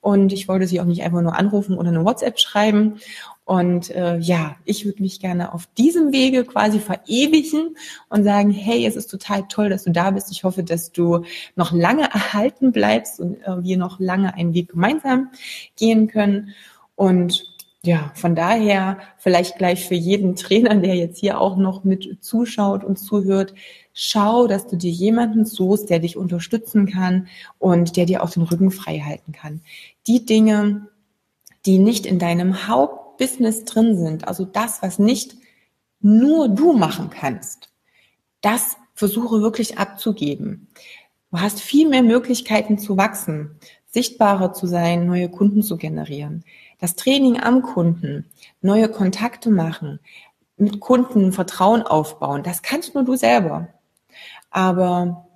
Und 0.00 0.32
ich 0.32 0.48
wollte 0.48 0.66
sie 0.66 0.80
auch 0.80 0.86
nicht 0.86 1.02
einfach 1.02 1.20
nur 1.20 1.36
anrufen 1.36 1.76
oder 1.76 1.88
eine 1.88 2.04
WhatsApp 2.04 2.38
schreiben. 2.38 3.00
Und 3.44 3.90
äh, 3.90 4.16
ja, 4.18 4.56
ich 4.64 4.84
würde 4.84 5.02
mich 5.02 5.20
gerne 5.20 5.52
auf 5.52 5.66
diesem 5.76 6.12
Wege 6.12 6.44
quasi 6.44 6.78
verewigen 6.78 7.76
und 8.08 8.24
sagen, 8.24 8.50
hey, 8.50 8.86
es 8.86 8.96
ist 8.96 9.08
total 9.08 9.46
toll, 9.48 9.68
dass 9.68 9.84
du 9.84 9.90
da 9.90 10.10
bist. 10.12 10.30
Ich 10.30 10.44
hoffe, 10.44 10.62
dass 10.62 10.92
du 10.92 11.24
noch 11.56 11.72
lange 11.72 12.04
erhalten 12.04 12.72
bleibst 12.72 13.20
und 13.20 13.42
äh, 13.42 13.62
wir 13.62 13.76
noch 13.76 13.98
lange 13.98 14.34
einen 14.34 14.54
Weg 14.54 14.70
gemeinsam 14.70 15.30
gehen 15.76 16.06
können. 16.06 16.54
Und 16.94 17.49
ja, 17.82 18.12
von 18.14 18.34
daher 18.34 18.98
vielleicht 19.16 19.56
gleich 19.56 19.88
für 19.88 19.94
jeden 19.94 20.36
Trainer, 20.36 20.74
der 20.74 20.96
jetzt 20.96 21.18
hier 21.18 21.40
auch 21.40 21.56
noch 21.56 21.82
mit 21.82 22.22
zuschaut 22.22 22.84
und 22.84 22.98
zuhört, 22.98 23.54
schau, 23.94 24.46
dass 24.46 24.66
du 24.66 24.76
dir 24.76 24.90
jemanden 24.90 25.46
suchst, 25.46 25.88
der 25.88 25.98
dich 25.98 26.16
unterstützen 26.18 26.86
kann 26.86 27.28
und 27.58 27.96
der 27.96 28.04
dir 28.04 28.22
auch 28.22 28.30
den 28.30 28.42
Rücken 28.42 28.70
frei 28.70 28.98
halten 28.98 29.32
kann. 29.32 29.62
Die 30.06 30.26
Dinge, 30.26 30.88
die 31.64 31.78
nicht 31.78 32.04
in 32.04 32.18
deinem 32.18 32.68
Haupt 32.68 33.16
Business 33.16 33.64
drin 33.64 33.96
sind, 33.96 34.28
also 34.28 34.44
das, 34.44 34.82
was 34.82 34.98
nicht 34.98 35.36
nur 36.00 36.48
du 36.48 36.72
machen 36.72 37.10
kannst, 37.10 37.70
das 38.40 38.76
versuche 38.94 39.40
wirklich 39.40 39.78
abzugeben. 39.78 40.68
Du 41.30 41.40
hast 41.40 41.60
viel 41.60 41.88
mehr 41.88 42.02
Möglichkeiten 42.02 42.78
zu 42.78 42.96
wachsen, 42.96 43.56
sichtbarer 43.86 44.52
zu 44.52 44.66
sein, 44.66 45.06
neue 45.06 45.28
Kunden 45.28 45.62
zu 45.62 45.76
generieren. 45.76 46.44
Das 46.78 46.96
Training 46.96 47.40
am 47.40 47.62
Kunden, 47.62 48.26
neue 48.62 48.88
Kontakte 48.88 49.50
machen, 49.50 50.00
mit 50.56 50.80
Kunden 50.80 51.32
Vertrauen 51.32 51.82
aufbauen, 51.82 52.42
das 52.42 52.62
kannst 52.62 52.94
nur 52.94 53.04
du 53.04 53.16
selber. 53.16 53.68
Aber 54.50 55.28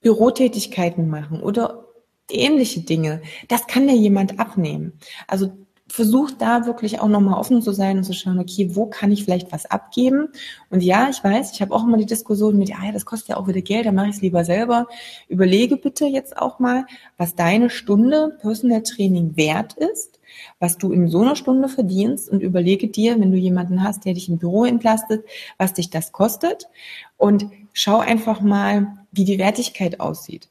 Bürotätigkeiten 0.00 1.08
machen 1.08 1.42
oder 1.42 1.86
ähnliche 2.30 2.80
Dinge, 2.80 3.22
das 3.48 3.66
kann 3.66 3.88
dir 3.88 3.96
jemand 3.96 4.38
abnehmen. 4.38 4.98
Also 5.26 5.52
versuch 5.90 6.30
da 6.30 6.66
wirklich 6.66 7.00
auch 7.00 7.08
nochmal 7.08 7.38
offen 7.38 7.62
zu 7.62 7.72
sein 7.72 7.98
und 7.98 8.04
zu 8.04 8.12
schauen, 8.12 8.38
okay, 8.38 8.70
wo 8.74 8.86
kann 8.86 9.10
ich 9.10 9.24
vielleicht 9.24 9.52
was 9.52 9.66
abgeben? 9.66 10.28
Und 10.70 10.82
ja, 10.82 11.08
ich 11.10 11.22
weiß, 11.22 11.52
ich 11.52 11.60
habe 11.60 11.74
auch 11.74 11.84
immer 11.84 11.96
die 11.96 12.06
Diskussion 12.06 12.56
mit, 12.56 12.68
ja, 12.68 12.76
das 12.92 13.04
kostet 13.04 13.30
ja 13.30 13.36
auch 13.36 13.48
wieder 13.48 13.60
Geld, 13.60 13.86
dann 13.86 13.96
mache 13.96 14.08
ich 14.08 14.16
es 14.16 14.22
lieber 14.22 14.44
selber. 14.44 14.86
Überlege 15.28 15.76
bitte 15.76 16.06
jetzt 16.06 16.36
auch 16.36 16.60
mal, 16.60 16.86
was 17.16 17.34
deine 17.34 17.70
Stunde 17.70 18.36
Personal 18.40 18.82
Training 18.82 19.36
wert 19.36 19.72
ist, 19.74 20.20
was 20.60 20.78
du 20.78 20.92
in 20.92 21.08
so 21.08 21.22
einer 21.22 21.34
Stunde 21.34 21.68
verdienst 21.68 22.30
und 22.30 22.40
überlege 22.40 22.86
dir, 22.88 23.18
wenn 23.18 23.32
du 23.32 23.38
jemanden 23.38 23.82
hast, 23.82 24.04
der 24.04 24.14
dich 24.14 24.28
im 24.28 24.38
Büro 24.38 24.64
entlastet, 24.64 25.24
was 25.58 25.74
dich 25.74 25.90
das 25.90 26.12
kostet 26.12 26.68
und 27.16 27.46
schau 27.72 27.98
einfach 27.98 28.40
mal, 28.40 28.96
wie 29.10 29.24
die 29.24 29.38
Wertigkeit 29.38 29.98
aussieht. 29.98 30.48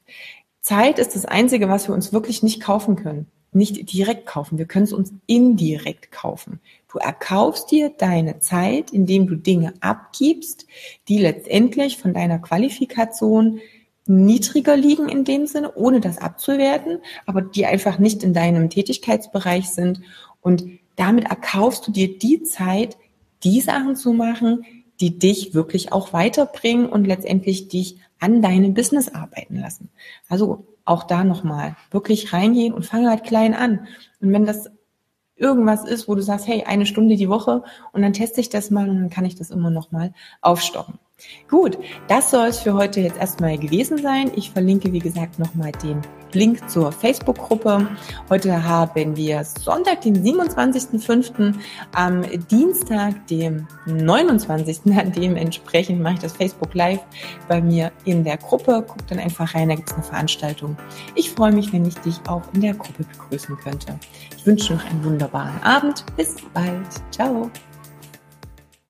Zeit 0.60 0.98
ist 0.98 1.14
das 1.14 1.24
Einzige, 1.24 1.70
was 1.70 1.88
wir 1.88 1.94
uns 1.94 2.12
wirklich 2.12 2.42
nicht 2.42 2.60
kaufen 2.60 2.96
können 2.96 3.26
nicht 3.52 3.92
direkt 3.92 4.26
kaufen. 4.26 4.58
Wir 4.58 4.66
können 4.66 4.84
es 4.84 4.92
uns 4.92 5.12
indirekt 5.26 6.12
kaufen. 6.12 6.60
Du 6.90 6.98
erkaufst 6.98 7.70
dir 7.70 7.90
deine 7.90 8.40
Zeit, 8.40 8.90
indem 8.92 9.26
du 9.26 9.36
Dinge 9.36 9.74
abgibst, 9.80 10.66
die 11.08 11.18
letztendlich 11.18 11.98
von 11.98 12.14
deiner 12.14 12.38
Qualifikation 12.38 13.60
niedriger 14.06 14.76
liegen 14.76 15.08
in 15.08 15.24
dem 15.24 15.46
Sinne, 15.46 15.74
ohne 15.74 16.00
das 16.00 16.18
abzuwerten, 16.18 16.98
aber 17.26 17.42
die 17.42 17.66
einfach 17.66 17.98
nicht 17.98 18.22
in 18.22 18.34
deinem 18.34 18.70
Tätigkeitsbereich 18.70 19.70
sind. 19.70 20.00
Und 20.40 20.64
damit 20.96 21.24
erkaufst 21.24 21.86
du 21.86 21.92
dir 21.92 22.18
die 22.18 22.42
Zeit, 22.42 22.96
die 23.44 23.60
Sachen 23.60 23.96
zu 23.96 24.12
machen, 24.12 24.64
die 25.00 25.18
dich 25.18 25.54
wirklich 25.54 25.92
auch 25.92 26.12
weiterbringen 26.12 26.86
und 26.86 27.06
letztendlich 27.06 27.68
dich 27.68 27.96
an 28.18 28.42
deinem 28.42 28.74
Business 28.74 29.08
arbeiten 29.08 29.56
lassen. 29.56 29.88
Also 30.28 30.66
auch 30.90 31.04
da 31.04 31.24
nochmal 31.24 31.76
wirklich 31.90 32.32
reingehen 32.32 32.74
und 32.74 32.84
fange 32.84 33.08
halt 33.08 33.24
klein 33.24 33.54
an. 33.54 33.86
Und 34.20 34.32
wenn 34.32 34.44
das 34.44 34.70
irgendwas 35.36 35.84
ist, 35.84 36.08
wo 36.08 36.14
du 36.14 36.22
sagst, 36.22 36.46
hey, 36.48 36.64
eine 36.64 36.84
Stunde 36.84 37.16
die 37.16 37.28
Woche 37.28 37.62
und 37.92 38.02
dann 38.02 38.12
teste 38.12 38.40
ich 38.40 38.50
das 38.50 38.70
mal 38.70 38.88
und 38.90 39.00
dann 39.00 39.10
kann 39.10 39.24
ich 39.24 39.36
das 39.36 39.50
immer 39.50 39.70
nochmal 39.70 40.12
aufstocken. 40.42 40.98
Gut, 41.48 41.78
das 42.08 42.30
soll 42.30 42.48
es 42.48 42.60
für 42.60 42.74
heute 42.74 43.00
jetzt 43.00 43.18
erstmal 43.18 43.58
gewesen 43.58 43.98
sein. 43.98 44.30
Ich 44.36 44.50
verlinke, 44.50 44.92
wie 44.92 44.98
gesagt, 44.98 45.38
nochmal 45.38 45.72
den 45.82 46.00
Link 46.32 46.68
zur 46.70 46.92
Facebook-Gruppe. 46.92 47.88
Heute 48.28 48.64
haben 48.64 49.16
wir 49.16 49.44
Sonntag, 49.44 50.02
den 50.02 50.22
27.05. 50.22 51.54
Am 51.92 52.22
Dienstag, 52.50 53.26
dem 53.26 53.66
29. 53.86 54.80
Dementsprechend 55.16 56.00
mache 56.00 56.14
ich 56.14 56.20
das 56.20 56.32
Facebook 56.32 56.74
Live 56.74 57.00
bei 57.48 57.60
mir 57.60 57.90
in 58.04 58.24
der 58.24 58.36
Gruppe. 58.36 58.84
Guck 58.86 59.06
dann 59.08 59.18
einfach 59.18 59.54
rein, 59.54 59.68
da 59.68 59.74
gibt 59.74 59.88
es 59.88 59.94
eine 59.94 60.04
Veranstaltung. 60.04 60.76
Ich 61.14 61.30
freue 61.30 61.52
mich, 61.52 61.72
wenn 61.72 61.84
ich 61.84 61.94
dich 61.96 62.16
auch 62.28 62.42
in 62.54 62.60
der 62.60 62.74
Gruppe 62.74 63.04
begrüßen 63.04 63.56
könnte. 63.56 63.98
Ich 64.36 64.46
wünsche 64.46 64.74
noch 64.74 64.84
einen 64.84 65.04
wunderbaren 65.04 65.62
Abend. 65.62 66.04
Bis 66.16 66.36
bald. 66.54 66.86
Ciao. 67.10 67.50